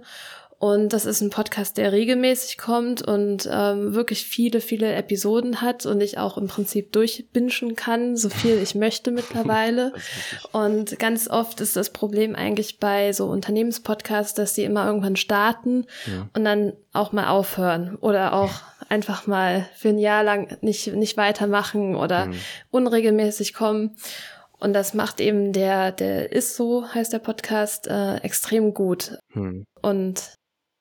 [0.59, 5.85] Und das ist ein Podcast, der regelmäßig kommt und ähm, wirklich viele, viele Episoden hat
[5.85, 9.93] und ich auch im Prinzip durchbingen kann, so viel ich möchte mittlerweile.
[10.51, 15.85] Und ganz oft ist das Problem eigentlich bei so Unternehmenspodcasts, dass sie immer irgendwann starten
[16.07, 16.27] ja.
[16.33, 18.51] und dann auch mal aufhören oder auch
[18.89, 22.39] einfach mal für ein Jahr lang nicht, nicht weitermachen oder mhm.
[22.71, 23.95] unregelmäßig kommen.
[24.59, 29.19] Und das macht eben der, der ist so, heißt der Podcast, äh, extrem gut.
[29.33, 29.65] Hm.
[29.81, 30.37] Und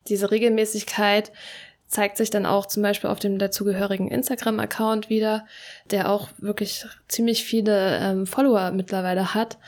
[0.08, 1.32] diese Regelmäßigkeit
[1.88, 5.46] zeigt sich dann auch zum Beispiel auf dem dazugehörigen Instagram-Account wieder,
[5.90, 9.58] der auch wirklich ziemlich viele ähm, Follower mittlerweile hat.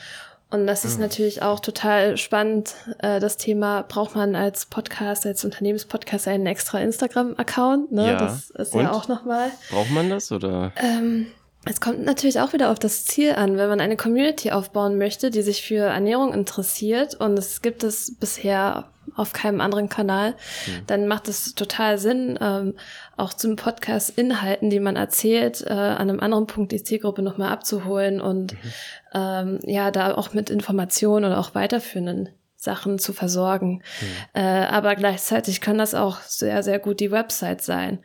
[0.51, 1.03] Und das ist mhm.
[1.03, 2.73] natürlich auch total spannend.
[2.99, 7.91] Äh, das Thema, braucht man als Podcast, als Unternehmenspodcast einen extra Instagram-Account?
[7.91, 8.07] Ne?
[8.07, 8.17] Ja.
[8.17, 8.81] Das ist Und?
[8.81, 9.51] ja auch nochmal.
[9.69, 10.73] Braucht man das oder?
[10.75, 11.27] Ähm,
[11.65, 15.29] es kommt natürlich auch wieder auf das Ziel an, wenn man eine Community aufbauen möchte,
[15.29, 20.85] die sich für Ernährung interessiert und es gibt es bisher auf keinem anderen Kanal, mhm.
[20.87, 22.75] dann macht es total Sinn, ähm,
[23.17, 27.51] auch zum Podcast Inhalten, die man erzählt, äh, an einem anderen Punkt die Zielgruppe nochmal
[27.51, 28.59] abzuholen und mhm.
[29.13, 32.29] ähm, ja, da auch mit Informationen oder auch weiterführenden
[32.61, 33.81] Sachen zu versorgen.
[34.01, 34.41] Mhm.
[34.41, 37.99] Äh, aber gleichzeitig kann das auch sehr, sehr gut die Website sein.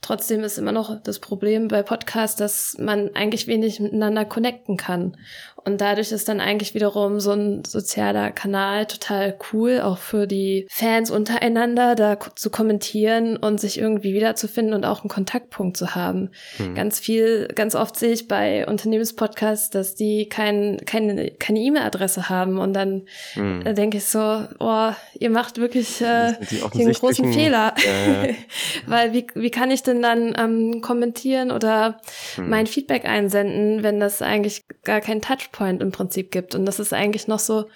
[0.00, 5.16] Trotzdem ist immer noch das Problem bei Podcasts, dass man eigentlich wenig miteinander connecten kann.
[5.64, 10.66] Und dadurch ist dann eigentlich wiederum so ein sozialer Kanal total cool, auch für die
[10.70, 16.30] Fans untereinander, da zu kommentieren und sich irgendwie wiederzufinden und auch einen Kontaktpunkt zu haben.
[16.58, 16.74] Mhm.
[16.74, 22.58] Ganz viel, ganz oft sehe ich bei Unternehmenspodcasts, dass die kein, keine keine E-Mail-Adresse haben.
[22.58, 23.02] Und dann
[23.34, 23.62] mhm.
[23.64, 26.34] da denke ich so, oh, ihr macht wirklich äh,
[26.74, 27.74] einen großen Fehler.
[27.76, 28.34] Äh.
[28.86, 32.00] Weil wie, wie kann ich denn dann ähm, kommentieren oder
[32.36, 32.48] mhm.
[32.48, 36.54] mein Feedback einsenden, wenn das eigentlich gar kein Touch Touchpoint im Prinzip gibt.
[36.54, 37.66] Und das ist eigentlich noch so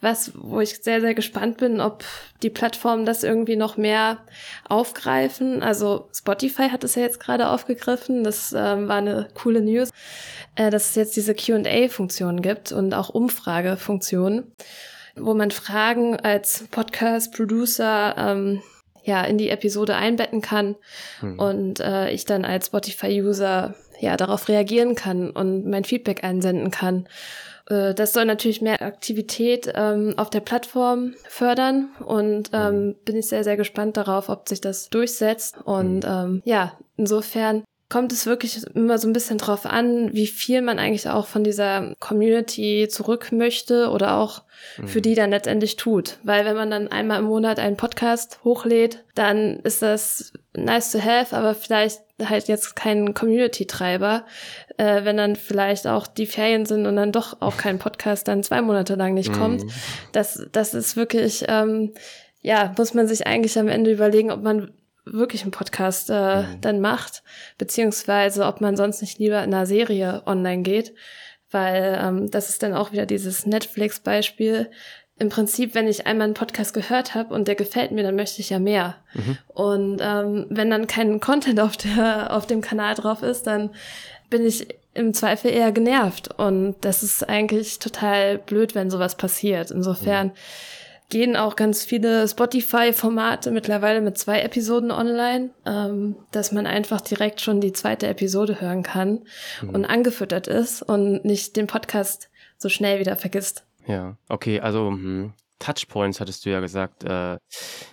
[0.00, 2.04] was, wo ich sehr, sehr gespannt bin, ob
[2.42, 4.18] die Plattformen das irgendwie noch mehr
[4.68, 5.62] aufgreifen.
[5.62, 8.24] Also Spotify hat es ja jetzt gerade aufgegriffen.
[8.24, 9.90] Das ähm, war eine coole News,
[10.56, 14.52] äh, dass es jetzt diese QA-Funktion gibt und auch Umfragefunktionen,
[15.16, 18.62] wo man Fragen als Podcast-Producer ähm,
[19.02, 20.76] ja in die Episode einbetten kann
[21.20, 21.38] hm.
[21.38, 27.06] und äh, ich dann als Spotify-User ja darauf reagieren kann und mein Feedback einsenden kann.
[27.68, 32.94] Äh, das soll natürlich mehr Aktivität ähm, auf der Plattform fördern und ähm, hm.
[33.04, 35.56] bin ich sehr, sehr gespannt darauf, ob sich das durchsetzt.
[35.64, 36.12] Und hm.
[36.12, 40.78] ähm, ja, insofern kommt es wirklich immer so ein bisschen drauf an, wie viel man
[40.78, 44.42] eigentlich auch von dieser Community zurück möchte oder auch
[44.86, 45.02] für mhm.
[45.02, 46.18] die dann letztendlich tut.
[46.22, 51.00] Weil wenn man dann einmal im Monat einen Podcast hochlädt, dann ist das nice to
[51.02, 54.26] have, aber vielleicht halt jetzt kein Community-Treiber.
[54.76, 58.42] Äh, wenn dann vielleicht auch die Ferien sind und dann doch auch kein Podcast dann
[58.42, 59.64] zwei Monate lang nicht kommt.
[59.64, 59.70] Mhm.
[60.12, 61.92] Das, das ist wirklich, ähm,
[62.40, 64.72] ja, muss man sich eigentlich am Ende überlegen, ob man
[65.04, 66.60] wirklich einen Podcast äh, mhm.
[66.60, 67.22] dann macht,
[67.58, 70.94] beziehungsweise ob man sonst nicht lieber in einer Serie online geht,
[71.50, 74.70] weil ähm, das ist dann auch wieder dieses Netflix-Beispiel.
[75.20, 78.40] Im Prinzip, wenn ich einmal einen Podcast gehört habe und der gefällt mir, dann möchte
[78.40, 78.96] ich ja mehr.
[79.14, 79.38] Mhm.
[79.48, 83.70] Und ähm, wenn dann kein Content auf der auf dem Kanal drauf ist, dann
[84.30, 86.34] bin ich im Zweifel eher genervt.
[86.36, 89.70] Und das ist eigentlich total blöd, wenn sowas passiert.
[89.70, 90.32] Insofern mhm
[91.10, 97.40] gehen auch ganz viele Spotify-Formate mittlerweile mit zwei Episoden online, ähm, dass man einfach direkt
[97.40, 99.20] schon die zweite Episode hören kann
[99.60, 99.70] mhm.
[99.70, 103.64] und angefüttert ist und nicht den Podcast so schnell wieder vergisst.
[103.90, 107.04] Ja, okay, also hm, Touchpoints hattest du ja gesagt.
[107.04, 107.38] Äh,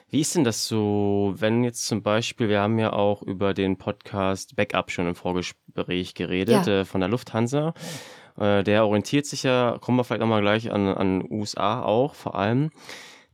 [0.09, 3.77] wie ist denn das so, wenn jetzt zum Beispiel, wir haben ja auch über den
[3.77, 6.81] Podcast Backup schon im Vorgespräch geredet ja.
[6.81, 7.73] äh, von der Lufthansa.
[8.39, 12.35] Äh, der orientiert sich ja, kommen wir vielleicht nochmal gleich an, an USA auch vor
[12.35, 12.71] allem.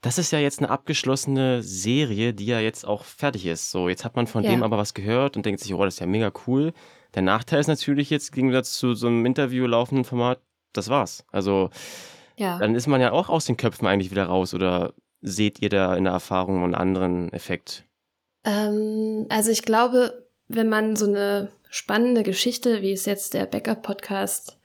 [0.01, 3.71] Das ist ja jetzt eine abgeschlossene Serie, die ja jetzt auch fertig ist.
[3.71, 4.49] So, jetzt hat man von ja.
[4.49, 6.73] dem aber was gehört und denkt sich, oh, das ist ja mega cool.
[7.15, 10.41] Der Nachteil ist natürlich jetzt im Gegensatz zu so einem Interview laufenden Format,
[10.73, 11.23] das war's.
[11.31, 11.69] Also,
[12.37, 12.57] ja.
[12.57, 15.95] dann ist man ja auch aus den Köpfen eigentlich wieder raus oder seht ihr da
[15.95, 17.85] in der Erfahrung einen anderen Effekt?
[18.43, 24.59] Ähm, also ich glaube, wenn man so eine spannende Geschichte, wie es jetzt der Backup-Podcast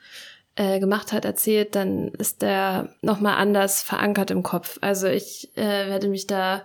[0.56, 4.78] äh, gemacht hat, erzählt, dann ist der nochmal anders verankert im Kopf.
[4.80, 6.62] Also ich äh, werde mich da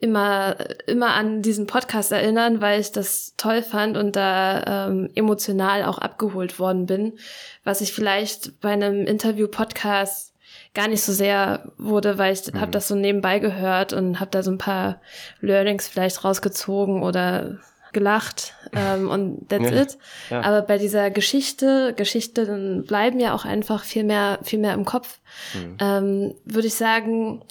[0.00, 5.84] immer, immer an diesen Podcast erinnern, weil ich das toll fand und da ähm, emotional
[5.84, 7.18] auch abgeholt worden bin,
[7.62, 10.34] was ich vielleicht bei einem Interview-Podcast
[10.74, 12.60] gar nicht so sehr wurde, weil ich mhm.
[12.60, 15.00] habe das so nebenbei gehört und habe da so ein paar
[15.40, 17.58] Learnings vielleicht rausgezogen oder
[17.92, 19.98] gelacht ähm, und that's ja, it.
[20.30, 20.40] Ja.
[20.42, 25.20] Aber bei dieser Geschichte, Geschichten bleiben ja auch einfach viel mehr, viel mehr im Kopf.
[25.54, 25.76] Mhm.
[25.80, 27.42] Ähm, Würde ich sagen,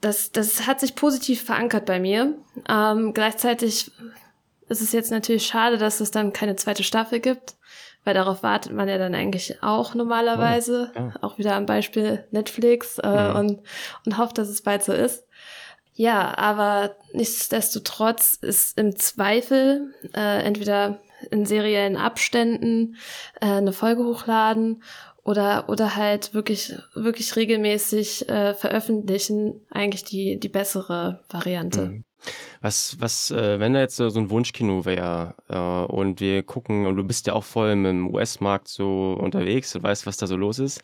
[0.00, 2.34] das, das hat sich positiv verankert bei mir.
[2.68, 3.90] Ähm, gleichzeitig
[4.68, 7.56] ist es jetzt natürlich schade, dass es dann keine zweite Staffel gibt,
[8.04, 10.92] weil darauf wartet man ja dann eigentlich auch normalerweise.
[10.94, 11.14] Oh, ja.
[11.22, 13.36] Auch wieder am Beispiel Netflix äh, mhm.
[13.36, 13.62] und,
[14.04, 15.24] und hofft, dass es bald so ist.
[15.94, 22.96] Ja, aber nichtsdestotrotz ist im Zweifel äh, entweder in seriellen Abständen
[23.40, 24.82] äh, eine Folge hochladen
[25.26, 31.86] oder oder halt wirklich wirklich regelmäßig äh, veröffentlichen eigentlich die die bessere Variante.
[31.86, 32.04] Mhm.
[32.60, 36.96] Was was äh, wenn da jetzt so, ein Wunschkino wäre äh, und wir gucken und
[36.96, 40.58] du bist ja auch voll im US-Markt so unterwegs und weißt was da so los
[40.58, 40.80] ist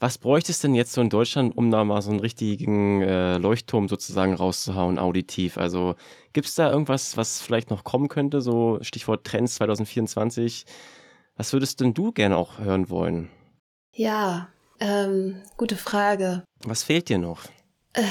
[0.00, 3.36] was bräuchte es denn jetzt so in Deutschland, um da mal so einen richtigen äh,
[3.36, 5.58] Leuchtturm sozusagen rauszuhauen, auditiv?
[5.58, 5.94] Also
[6.32, 8.40] gibt es da irgendwas, was vielleicht noch kommen könnte?
[8.40, 10.64] So Stichwort Trends 2024.
[11.36, 13.28] Was würdest denn du gerne auch hören wollen?
[13.92, 14.48] Ja,
[14.78, 16.44] ähm, gute Frage.
[16.64, 17.42] Was fehlt dir noch?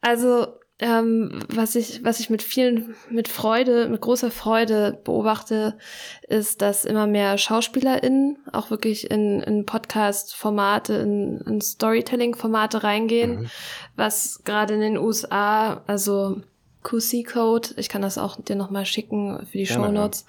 [0.00, 0.46] also
[0.80, 5.78] ähm, was ich, was ich mit vielen, mit Freude, mit großer Freude beobachte,
[6.26, 13.50] ist, dass immer mehr SchauspielerInnen auch wirklich in, in Podcast-Formate, in, in Storytelling-Formate reingehen, mhm.
[13.94, 16.42] was gerade in den USA, also
[16.82, 17.70] QC-Code.
[17.76, 20.26] Ich kann das auch dir nochmal schicken für die Show Notes.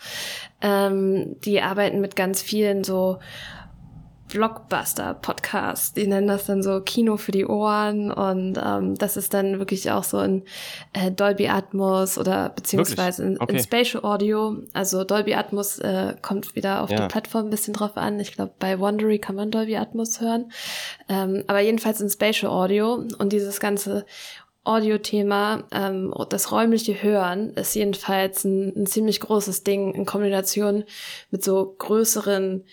[0.62, 3.18] Ähm, die arbeiten mit ganz vielen so
[4.36, 5.94] Blockbuster-Podcasts.
[5.94, 9.90] Die nennen das dann so Kino für die Ohren und ähm, das ist dann wirklich
[9.92, 10.44] auch so in
[10.92, 13.56] äh, Dolby Atmos oder beziehungsweise in, okay.
[13.56, 14.58] in, Spatial Audio.
[14.74, 16.98] Also Dolby Atmos äh, kommt wieder auf ja.
[16.98, 18.20] die Plattform ein bisschen drauf an.
[18.20, 20.52] Ich glaube, bei Wondery kann man Dolby Atmos hören.
[21.08, 24.06] Ähm, aber jedenfalls in Spatial Audio und dieses ganze
[24.66, 30.84] Audio-Thema, ähm, das räumliche Hören ist jedenfalls ein, ein ziemlich großes Ding in Kombination
[31.32, 32.66] mit so größeren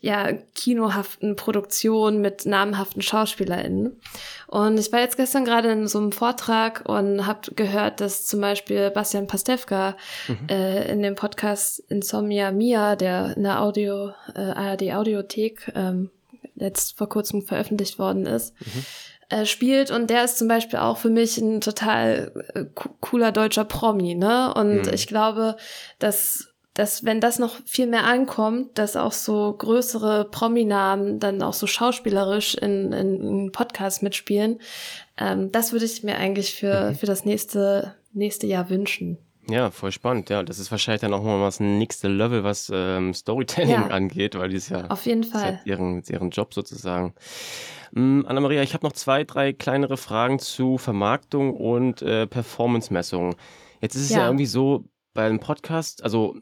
[0.00, 4.00] ja, kinohaften Produktionen mit namhaften SchauspielerInnen.
[4.46, 8.40] Und ich war jetzt gestern gerade in so einem Vortrag und habe gehört, dass zum
[8.40, 10.48] Beispiel Bastian Pastewka mhm.
[10.48, 16.10] äh, in dem Podcast Insomnia Mia, der in der Audio, äh, ARD Audiothek ähm,
[16.54, 18.84] letzt vor kurzem veröffentlicht worden ist, mhm
[19.30, 22.64] äh, spielt und der ist zum Beispiel auch für mich ein total äh,
[23.00, 24.52] cooler deutscher Promi, ne?
[24.54, 24.92] Und mhm.
[24.92, 25.56] ich glaube,
[26.00, 31.54] dass dass wenn das noch viel mehr ankommt, dass auch so größere Prominamen dann auch
[31.54, 34.60] so schauspielerisch in, in, in Podcasts mitspielen,
[35.18, 36.94] ähm, das würde ich mir eigentlich für, mhm.
[36.94, 39.18] für das nächste, nächste Jahr wünschen.
[39.48, 40.30] Ja, voll spannend.
[40.30, 43.86] Ja, das ist wahrscheinlich dann auch mal das nächste Level, was ähm, Storytelling ja.
[43.88, 47.14] angeht, weil die ist ja auf jeden Fall ja ihren, ihren Job sozusagen.
[47.96, 53.34] Ähm, Anna-Maria, ich habe noch zwei, drei kleinere Fragen zu Vermarktung und äh, Performance-Messung.
[53.80, 54.18] Jetzt ist es ja.
[54.18, 56.36] ja irgendwie so, bei einem Podcast, also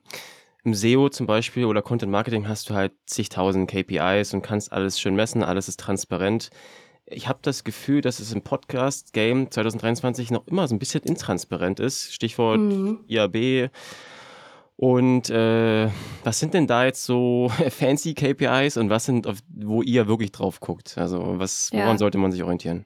[0.65, 5.01] im SEO zum Beispiel oder Content Marketing hast du halt zigtausend KPIs und kannst alles
[5.01, 6.51] schön messen, alles ist transparent.
[7.07, 11.81] Ich habe das Gefühl, dass es im Podcast-Game 2023 noch immer so ein bisschen intransparent
[11.81, 12.13] ist.
[12.13, 12.99] Stichwort mhm.
[13.09, 13.71] IAB.
[14.77, 15.89] Und äh,
[16.23, 20.61] was sind denn da jetzt so fancy KPIs und was sind, wo ihr wirklich drauf
[20.61, 20.99] guckt?
[20.99, 21.99] Also was, woran ja.
[21.99, 22.85] sollte man sich orientieren?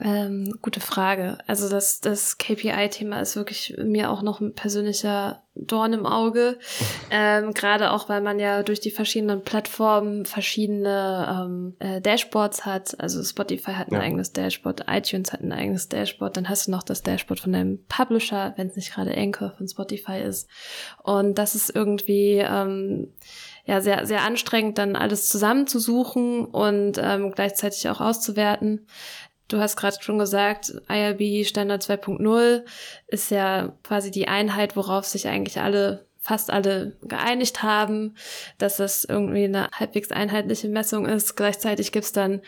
[0.00, 1.38] Ähm, gute Frage.
[1.48, 6.58] Also das, das KPI-Thema ist wirklich mir auch noch ein persönlicher Dorn im Auge.
[7.10, 13.00] ähm, Gerade auch, weil man ja durch die verschiedenen Plattformen verschiedene ähm, äh, Dashboards hat.
[13.00, 14.00] Also Spotify hat ein ja.
[14.00, 16.36] eigenes Dashboard, iTunes hat ein eigenes Dashboard.
[16.36, 19.66] Dann hast du noch das Dashboard von deinem Publisher, wenn es nicht gerade Anchor von
[19.66, 20.48] Spotify ist.
[21.02, 23.12] Und das ist irgendwie ähm,
[23.64, 28.86] ja sehr sehr anstrengend, dann alles zusammenzusuchen und ähm, gleichzeitig auch auszuwerten.
[29.48, 32.64] Du hast gerade schon gesagt, IRB Standard 2.0
[33.06, 38.14] ist ja quasi die Einheit, worauf sich eigentlich alle, fast alle geeinigt haben,
[38.58, 41.34] dass das irgendwie eine halbwegs einheitliche Messung ist.
[41.34, 42.42] Gleichzeitig gibt's dann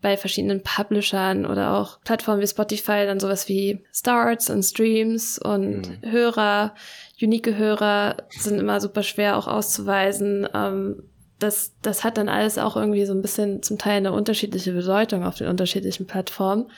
[0.00, 6.02] bei verschiedenen Publishern oder auch Plattformen wie Spotify dann sowas wie Starts und Streams und
[6.02, 6.10] mhm.
[6.10, 6.74] Hörer,
[7.20, 10.46] unique Hörer sind immer super schwer auch auszuweisen.
[10.54, 11.02] Ähm,
[11.38, 15.24] das, das hat dann alles auch irgendwie so ein bisschen zum Teil eine unterschiedliche Bedeutung
[15.24, 16.70] auf den unterschiedlichen Plattformen.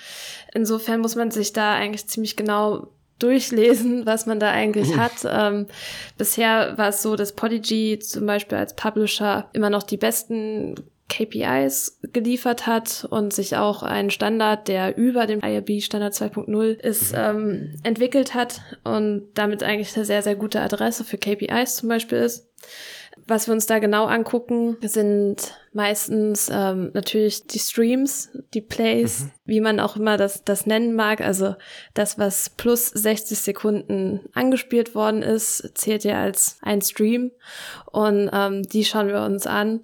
[0.55, 2.88] Insofern muss man sich da eigentlich ziemlich genau
[3.19, 5.25] durchlesen, was man da eigentlich hat.
[5.25, 5.66] Ähm,
[6.19, 10.75] bisher war es so, dass Podigy zum Beispiel als Publisher immer noch die besten
[11.09, 17.12] KPIs geliefert hat und sich auch einen Standard, der über dem IRB Standard 2.0 ist,
[17.12, 17.19] mhm.
[17.19, 22.19] ähm, entwickelt hat und damit eigentlich eine sehr, sehr gute Adresse für KPIs zum Beispiel
[22.19, 22.49] ist.
[23.28, 29.30] Was wir uns da genau angucken, sind meistens ähm, natürlich die Streams, die Plays, mhm.
[29.46, 31.20] wie man auch immer das, das nennen mag.
[31.20, 31.56] Also
[31.92, 37.32] das, was plus 60 Sekunden angespielt worden ist, zählt ja als ein Stream.
[37.90, 39.80] Und ähm, die schauen wir uns an.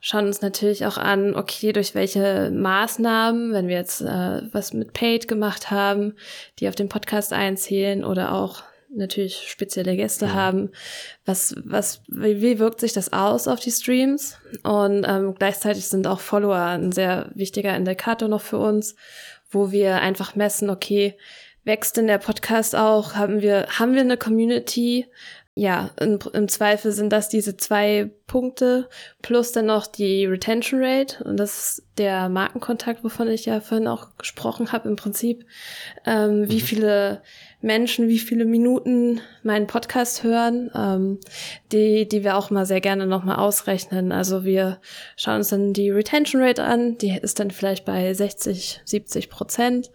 [0.00, 4.92] Schauen uns natürlich auch an, okay, durch welche Maßnahmen, wenn wir jetzt äh, was mit
[4.92, 6.14] Paid gemacht haben,
[6.60, 8.62] die auf den Podcast einzählen oder auch
[8.96, 10.34] natürlich spezielle Gäste ja.
[10.34, 10.70] haben.
[11.24, 14.36] Was, was, wie, wie wirkt sich das aus auf die Streams?
[14.62, 18.96] Und ähm, gleichzeitig sind auch Follower ein sehr wichtiger Indikator noch für uns,
[19.50, 21.16] wo wir einfach messen, okay,
[21.64, 23.14] wächst denn der Podcast auch?
[23.14, 25.06] Haben wir, haben wir eine Community?
[25.56, 28.88] Ja, im, im Zweifel sind das diese zwei Punkte
[29.22, 33.86] plus dann noch die Retention Rate und das ist der Markenkontakt, wovon ich ja vorhin
[33.86, 35.46] auch gesprochen habe im Prinzip.
[36.04, 36.60] Ähm, wie mhm.
[36.60, 37.22] viele
[37.64, 41.18] Menschen, wie viele Minuten meinen Podcast hören, ähm,
[41.72, 44.12] die, die wir auch mal sehr gerne nochmal ausrechnen.
[44.12, 44.80] Also wir
[45.16, 49.90] schauen uns dann die Retention Rate an, die ist dann vielleicht bei 60, 70 Prozent.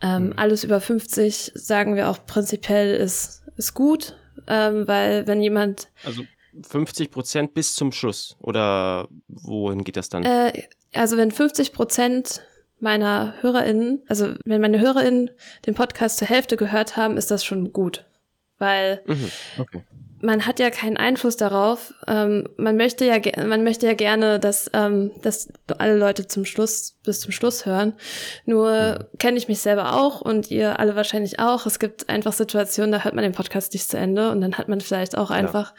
[0.00, 0.32] Ähm, mhm.
[0.36, 4.16] Alles über 50 sagen wir auch prinzipiell ist, ist gut,
[4.48, 5.88] ähm, weil wenn jemand.
[6.04, 6.22] Also
[6.62, 10.24] 50 Prozent bis zum Schluss oder wohin geht das dann?
[10.24, 10.64] Äh,
[10.94, 12.42] also wenn 50 Prozent
[12.84, 15.30] meiner HörerInnen, also wenn meine HörerInnen
[15.66, 18.04] den Podcast zur Hälfte gehört haben, ist das schon gut.
[18.58, 19.82] Weil mhm, okay.
[20.24, 21.92] Man hat ja keinen Einfluss darauf.
[22.08, 25.48] Ähm, man möchte ja, man möchte ja gerne, dass, ähm, dass
[25.78, 27.92] alle Leute zum Schluss bis zum Schluss hören.
[28.46, 31.66] Nur kenne ich mich selber auch und ihr alle wahrscheinlich auch.
[31.66, 34.68] Es gibt einfach Situationen, da hört man den Podcast nicht zu Ende und dann hat
[34.68, 35.74] man vielleicht auch einfach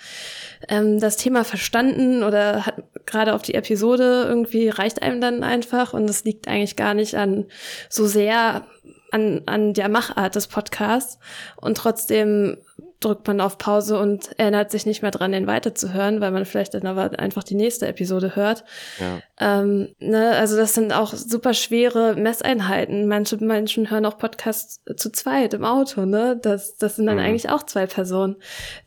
[0.70, 0.78] ja.
[0.78, 5.94] ähm, das Thema verstanden oder hat gerade auf die Episode irgendwie reicht einem dann einfach
[5.94, 7.46] und es liegt eigentlich gar nicht an
[7.90, 8.66] so sehr
[9.12, 11.20] an, an der Machart des Podcasts
[11.58, 12.58] und trotzdem
[13.00, 16.74] drückt man auf Pause und erinnert sich nicht mehr dran, den weiterzuhören, weil man vielleicht
[16.74, 18.64] dann aber einfach die nächste Episode hört.
[19.00, 19.20] Ja.
[19.40, 23.08] Ähm, ne, also das sind auch super schwere Messeinheiten.
[23.08, 26.40] Manche Menschen hören auch Podcasts zu zweit im Auto, ne?
[26.42, 27.24] Das, das sind dann mhm.
[27.24, 28.38] eigentlich auch zwei Personen,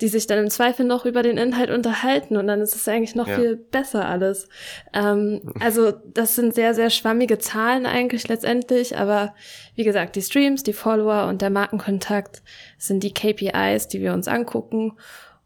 [0.00, 3.14] die sich dann im Zweifel noch über den Inhalt unterhalten und dann ist es eigentlich
[3.14, 3.36] noch ja.
[3.36, 4.48] viel besser alles.
[4.94, 9.34] Ähm, also das sind sehr, sehr schwammige Zahlen eigentlich letztendlich, aber
[9.74, 12.42] wie gesagt, die Streams, die Follower und der Markenkontakt
[12.78, 14.92] sind die KPIs, die wir uns angucken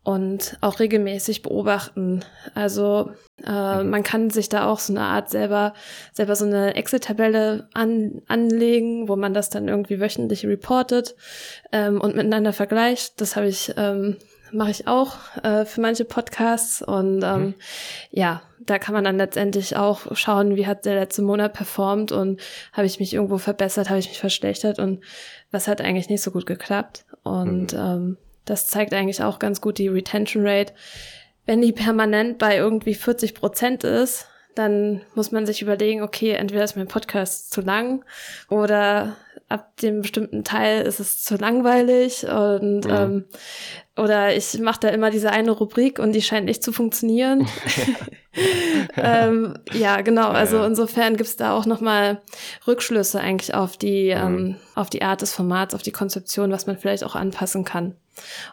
[0.05, 2.25] und auch regelmäßig beobachten.
[2.55, 3.13] Also
[3.47, 3.91] äh, mhm.
[3.91, 5.75] man kann sich da auch so eine Art selber
[6.13, 11.15] selber so eine Excel-Tabelle an, anlegen, wo man das dann irgendwie wöchentlich reportet
[11.71, 13.21] ähm, und miteinander vergleicht.
[13.21, 14.17] Das habe ich ähm,
[14.51, 17.55] mache ich auch äh, für manche Podcasts und ähm, mhm.
[18.11, 22.41] ja, da kann man dann letztendlich auch schauen, wie hat der letzte Monat performt und
[22.73, 25.03] habe ich mich irgendwo verbessert, habe ich mich verschlechtert und
[25.51, 27.79] was hat eigentlich nicht so gut geklappt und mhm.
[27.79, 30.73] ähm, das zeigt eigentlich auch ganz gut die Retention Rate.
[31.47, 36.65] Wenn die permanent bei irgendwie 40 Prozent ist, dann muss man sich überlegen, okay, entweder
[36.65, 38.05] ist mein Podcast zu lang
[38.49, 39.17] oder
[39.53, 43.05] ab dem bestimmten Teil ist es zu langweilig und ja.
[43.05, 43.27] ähm,
[43.97, 47.47] oder ich mache da immer diese eine Rubrik und die scheint nicht zu funktionieren.
[48.97, 50.29] ähm, ja, genau.
[50.29, 52.23] Also insofern gibt's da auch nochmal
[52.67, 54.21] Rückschlüsse eigentlich auf die, mhm.
[54.21, 57.97] ähm, auf die Art des Formats, auf die Konzeption, was man vielleicht auch anpassen kann.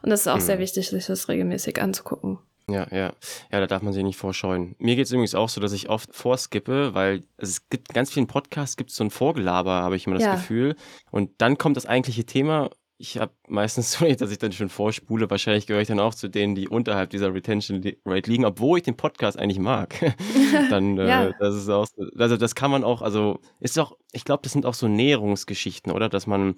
[0.01, 0.41] Und das ist auch mhm.
[0.41, 2.39] sehr wichtig, sich das regelmäßig anzugucken.
[2.71, 3.13] Ja, ja.
[3.51, 4.75] Ja, da darf man sich nicht vorscheuen.
[4.79, 8.27] Mir geht es übrigens auch so, dass ich oft vorskippe, weil es gibt ganz vielen
[8.27, 10.35] Podcasts, gibt es so ein Vorgelaber, habe ich immer das ja.
[10.35, 10.75] Gefühl.
[11.11, 12.69] Und dann kommt das eigentliche Thema
[13.01, 15.29] ich habe meistens so, dass ich dann schon vorspule.
[15.29, 18.83] Wahrscheinlich gehöre ich dann auch zu denen, die unterhalb dieser Retention Rate liegen, obwohl ich
[18.83, 19.95] den Podcast eigentlich mag.
[20.69, 21.25] dann, äh, ja.
[21.27, 21.87] äh, das ist auch,
[22.17, 25.91] also das kann man auch, also ist auch, ich glaube, das sind auch so Näherungsgeschichten,
[25.91, 26.09] oder?
[26.09, 26.55] Dass man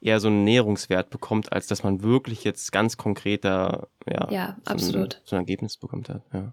[0.00, 4.72] eher so einen Näherungswert bekommt, als dass man wirklich jetzt ganz konkreter, ja, ja so
[4.72, 5.14] absolut.
[5.14, 6.22] Ein, so ein Ergebnis bekommt hat.
[6.32, 6.52] Ja.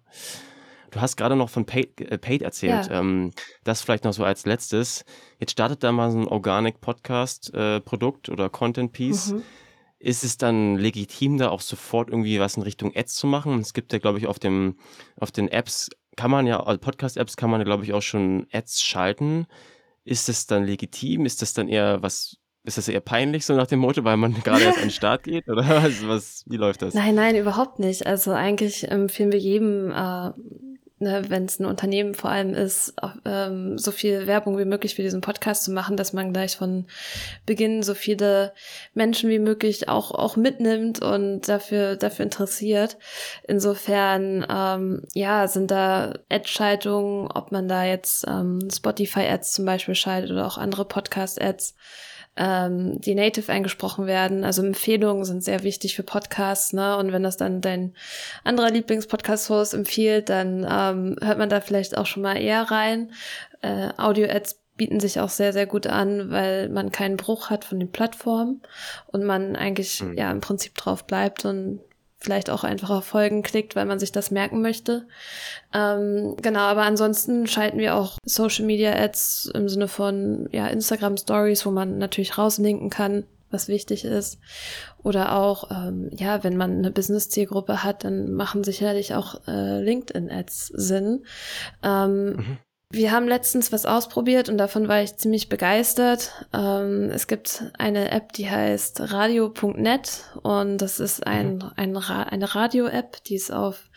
[0.91, 2.87] Du hast gerade noch von Paid, äh, Paid erzählt.
[2.87, 2.99] Ja.
[2.99, 3.31] Ähm,
[3.63, 5.05] das vielleicht noch so als letztes.
[5.39, 9.31] Jetzt startet da mal so ein Organic Podcast äh, Produkt oder Content Piece.
[9.31, 9.43] Mhm.
[9.99, 13.59] Ist es dann legitim, da auch sofort irgendwie was in Richtung Ads zu machen?
[13.59, 14.77] Es gibt ja, glaube ich, auf dem,
[15.15, 18.47] auf den Apps kann man ja, also Podcast-Apps kann man ja, glaube ich, auch schon
[18.51, 19.47] Ads schalten.
[20.03, 21.25] Ist es dann legitim?
[21.25, 24.33] Ist das dann eher was, ist das eher peinlich, so nach dem Motto, weil man
[24.43, 25.47] gerade erst an den Start geht?
[25.47, 26.93] Oder was, was, wie läuft das?
[26.93, 28.05] Nein, nein, überhaupt nicht.
[28.05, 30.31] Also eigentlich empfehlen wir jedem, äh,
[31.01, 34.95] ne, wenn es ein Unternehmen vor allem ist, auch, ähm, so viel Werbung wie möglich
[34.95, 36.85] für diesen Podcast zu machen, dass man gleich von
[37.45, 38.53] Beginn so viele
[38.93, 42.97] Menschen wie möglich auch auch mitnimmt und dafür dafür interessiert.
[43.47, 50.31] Insofern ähm, ja sind da Ad-Schaltungen, ob man da jetzt ähm, Spotify-Ads zum Beispiel schaltet
[50.31, 51.75] oder auch andere Podcast-Ads
[52.37, 54.43] ähm, die native eingesprochen werden.
[54.43, 56.97] Also Empfehlungen sind sehr wichtig für Podcasts, ne?
[56.97, 57.93] Und wenn das dann dein
[58.43, 63.11] anderer Lieblingspodcast-Host empfiehlt, dann ähm, hört man da vielleicht auch schon mal eher rein.
[63.61, 67.79] Äh, Audio-Ads bieten sich auch sehr, sehr gut an, weil man keinen Bruch hat von
[67.79, 68.61] den Plattformen
[69.07, 70.17] und man eigentlich mhm.
[70.17, 71.81] ja im Prinzip drauf bleibt und
[72.21, 75.07] vielleicht auch einfach auf Folgen klickt, weil man sich das merken möchte.
[75.73, 81.17] Ähm, genau, aber ansonsten schalten wir auch Social Media Ads im Sinne von ja, Instagram
[81.17, 84.39] Stories, wo man natürlich rauslinken kann, was wichtig ist.
[85.03, 90.67] Oder auch, ähm, ja, wenn man eine Business-Zielgruppe hat, dann machen sicherlich auch äh, LinkedIn-Ads
[90.67, 91.25] Sinn.
[91.83, 92.57] Ähm, mhm.
[92.93, 96.45] Wir haben letztens was ausprobiert und davon war ich ziemlich begeistert.
[96.53, 101.71] Ähm, es gibt eine App, die heißt radio.net und das ist ein, mhm.
[101.77, 103.89] ein Ra eine Radio-App, die es auf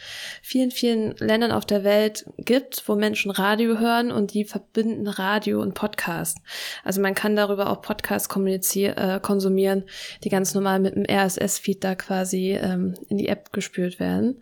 [0.42, 5.60] vielen, vielen Ländern auf der Welt gibt, wo Menschen Radio hören und die verbinden Radio
[5.60, 6.38] und Podcast.
[6.84, 9.84] Also man kann darüber auch Podcasts äh, konsumieren,
[10.22, 14.40] die ganz normal mit dem RSS-Feed da quasi ähm, in die App gespürt werden.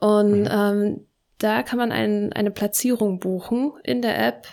[0.00, 0.48] Und mhm.
[0.50, 1.06] ähm,
[1.38, 4.46] da kann man ein, eine Platzierung buchen in der App,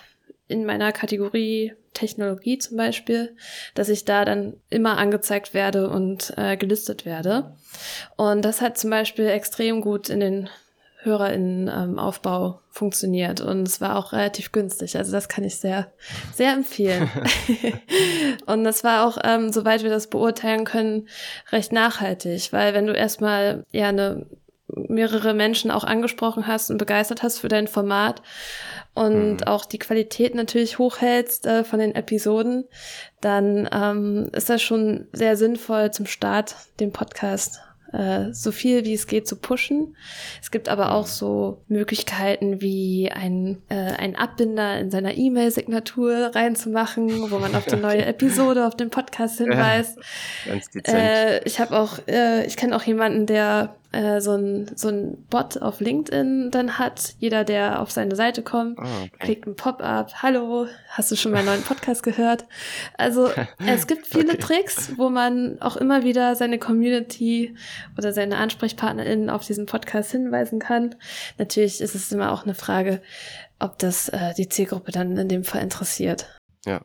[0.48, 3.36] in meiner Kategorie Technologie zum Beispiel,
[3.74, 7.54] dass ich da dann immer angezeigt werde und äh, gelistet werde.
[8.16, 10.48] Und das hat zum Beispiel extrem gut in den
[11.02, 14.96] HörerInnen-Aufbau ähm, funktioniert und es war auch relativ günstig.
[14.96, 15.92] Also das kann ich sehr,
[16.32, 17.10] sehr empfehlen.
[18.46, 21.08] und das war auch, ähm, soweit wir das beurteilen können,
[21.50, 24.26] recht nachhaltig, weil wenn du erstmal ja eine
[24.74, 28.22] mehrere Menschen auch angesprochen hast und begeistert hast für dein Format
[28.94, 29.42] und mhm.
[29.44, 32.64] auch die Qualität natürlich hochhältst äh, von den Episoden,
[33.20, 37.60] dann ähm, ist das schon sehr sinnvoll zum Start, den Podcast
[37.92, 39.96] äh, so viel wie es geht zu pushen.
[40.40, 47.30] Es gibt aber auch so Möglichkeiten wie ein, äh, ein Abbinder in seiner E-Mail-Signatur reinzumachen,
[47.30, 49.98] wo man auf die neue Episode, auf den Podcast hinweist.
[50.46, 50.98] Ja, ganz dezent.
[50.98, 55.24] Äh, ich habe auch, äh, ich kenne auch jemanden, der äh, so ein, so ein
[55.28, 57.14] Bot auf LinkedIn dann hat.
[57.18, 59.10] Jeder, der auf seine Seite kommt, oh, okay.
[59.18, 60.22] kriegt ein Pop-up.
[60.22, 62.46] Hallo, hast du schon meinen neuen Podcast gehört?
[62.96, 63.30] Also
[63.66, 64.38] es gibt viele okay.
[64.38, 67.54] Tricks, wo man auch immer wieder seine Community
[67.96, 70.94] oder seine AnsprechpartnerInnen auf diesen Podcast hinweisen kann.
[71.38, 73.00] Natürlich ist es immer auch eine Frage,
[73.58, 76.26] ob das äh, die Zielgruppe dann in dem Fall interessiert.
[76.66, 76.80] Ja.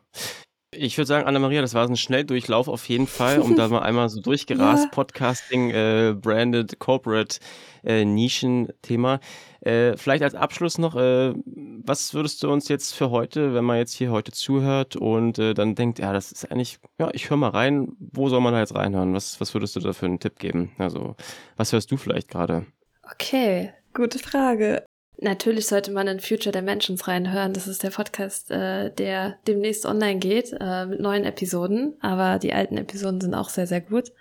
[0.76, 4.09] Ich würde sagen, Anna-Maria, das war ein Schnelldurchlauf auf jeden Fall, um da mal einmal
[4.09, 4.89] so durchgerast, ja.
[4.89, 7.39] Podcasting, äh, Branded, Corporate,
[7.86, 9.22] äh, Nischen-Thema.
[9.61, 13.78] Äh, vielleicht als Abschluss noch, äh, was würdest du uns jetzt für heute, wenn man
[13.78, 17.38] jetzt hier heute zuhört und äh, dann denkt, ja, das ist eigentlich, ja, ich höre
[17.38, 19.13] mal rein, wo soll man da jetzt reinhören?
[19.13, 20.74] Was, was würdest du da für einen Tipp geben?
[20.80, 21.15] Also,
[21.55, 22.65] was hörst du vielleicht gerade?
[23.09, 24.84] Okay, gute Frage.
[25.20, 27.53] Natürlich sollte man in Future Dimensions reinhören.
[27.53, 31.95] Das ist der Podcast, äh, der demnächst online geht äh, mit neuen Episoden.
[32.01, 34.11] Aber die alten Episoden sind auch sehr, sehr gut.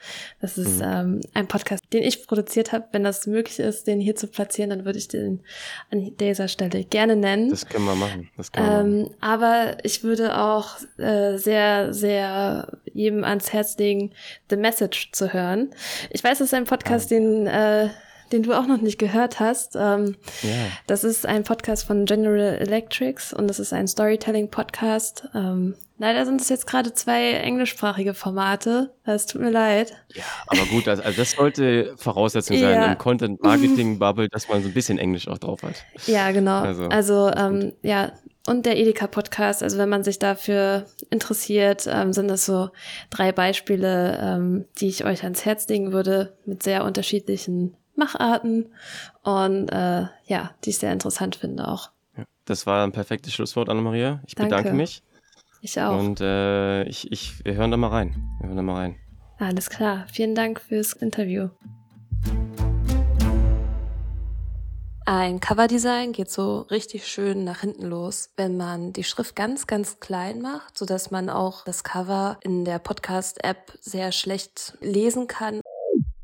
[0.40, 0.84] Das ist mhm.
[0.84, 2.86] ähm, ein Podcast, den ich produziert habe.
[2.92, 5.40] Wenn das möglich ist, den hier zu platzieren, dann würde ich den
[5.90, 7.50] an dieser Stelle gerne nennen.
[7.50, 8.30] Das können wir machen.
[8.38, 9.14] Das können wir ähm, machen.
[9.20, 14.12] Aber ich würde auch äh, sehr, sehr jedem ans Herz legen,
[14.48, 15.70] The Message zu hören.
[16.08, 17.14] Ich weiß, es ist ein Podcast, ah.
[17.14, 17.88] den äh,
[18.32, 19.76] den du auch noch nicht gehört hast.
[19.76, 20.50] Ähm, ja.
[20.86, 25.28] Das ist ein Podcast von General Electrics und das ist ein Storytelling-Podcast.
[25.34, 28.94] Ähm, leider sind es jetzt gerade zwei englischsprachige Formate.
[29.04, 29.92] Es tut mir leid.
[30.14, 32.86] Ja, aber gut, also, also das sollte Voraussetzung sein ja.
[32.86, 35.84] im Content-Marketing-Bubble, dass man so ein bisschen Englisch auch drauf hat.
[36.06, 36.60] Ja, genau.
[36.60, 38.12] Also, also ähm, ja,
[38.46, 42.70] und der Edeka-Podcast, also wenn man sich dafür interessiert, ähm, sind das so
[43.10, 48.72] drei Beispiele, ähm, die ich euch ans Herz legen würde, mit sehr unterschiedlichen Macharten
[49.22, 51.90] und äh, ja, die ich sehr interessant finde auch.
[52.44, 54.20] Das war ein perfektes Schlusswort, Anna-Maria.
[54.26, 54.56] Ich Danke.
[54.56, 55.02] bedanke mich.
[55.60, 55.98] Ich auch.
[55.98, 58.14] Und äh, ich, ich, wir hören da mal rein.
[58.40, 58.96] Wir hören da mal rein.
[59.38, 60.06] Alles klar.
[60.12, 61.48] Vielen Dank fürs Interview.
[65.08, 70.00] Ein Coverdesign geht so richtig schön nach hinten los, wenn man die Schrift ganz, ganz
[70.00, 75.60] klein macht, sodass man auch das Cover in der Podcast-App sehr schlecht lesen kann.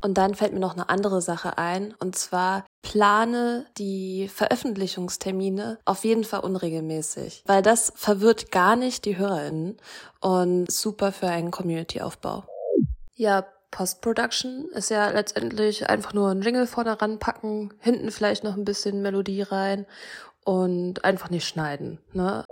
[0.02, 6.04] Und dann fällt mir noch eine andere Sache ein, und zwar plane die Veröffentlichungstermine auf
[6.04, 9.76] jeden Fall unregelmäßig, weil das verwirrt gar nicht die HörerInnen
[10.20, 12.44] und super für einen Community-Aufbau.
[13.14, 18.64] Ja, Post-Production ist ja letztendlich einfach nur ein Jingle vorne ranpacken, hinten vielleicht noch ein
[18.64, 19.86] bisschen Melodie rein
[20.44, 22.44] und einfach nicht schneiden, ne?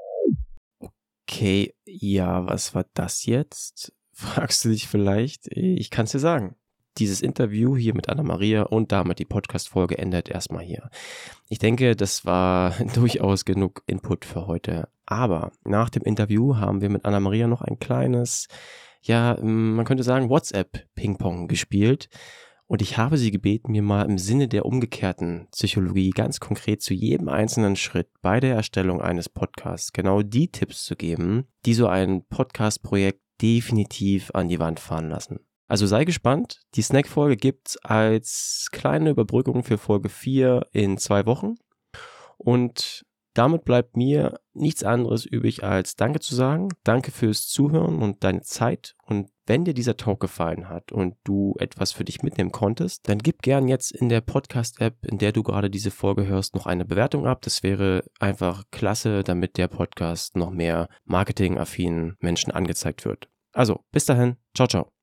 [1.28, 3.92] Okay, ja, was war das jetzt?
[4.12, 5.48] Fragst du dich vielleicht?
[5.48, 6.56] Ich kann es dir sagen
[6.98, 10.90] dieses Interview hier mit Anna-Maria und damit die Podcast-Folge endet erstmal hier.
[11.48, 14.88] Ich denke, das war durchaus genug Input für heute.
[15.06, 18.48] Aber nach dem Interview haben wir mit Anna-Maria noch ein kleines,
[19.02, 22.08] ja, man könnte sagen, WhatsApp-Ping-Pong gespielt.
[22.66, 26.94] Und ich habe sie gebeten, mir mal im Sinne der umgekehrten Psychologie ganz konkret zu
[26.94, 31.88] jedem einzelnen Schritt bei der Erstellung eines Podcasts genau die Tipps zu geben, die so
[31.88, 35.40] ein Podcast-Projekt definitiv an die Wand fahren lassen.
[35.70, 36.62] Also sei gespannt.
[36.74, 41.54] Die Snack-Folge gibt's als kleine Überbrückung für Folge 4 in zwei Wochen.
[42.38, 46.70] Und damit bleibt mir nichts anderes übrig, als Danke zu sagen.
[46.82, 48.96] Danke fürs Zuhören und deine Zeit.
[49.06, 53.18] Und wenn dir dieser Talk gefallen hat und du etwas für dich mitnehmen konntest, dann
[53.18, 56.84] gib gern jetzt in der Podcast-App, in der du gerade diese Folge hörst, noch eine
[56.84, 57.42] Bewertung ab.
[57.42, 63.28] Das wäre einfach klasse, damit der Podcast noch mehr marketingaffinen Menschen angezeigt wird.
[63.52, 64.36] Also, bis dahin.
[64.52, 64.99] Ciao, ciao.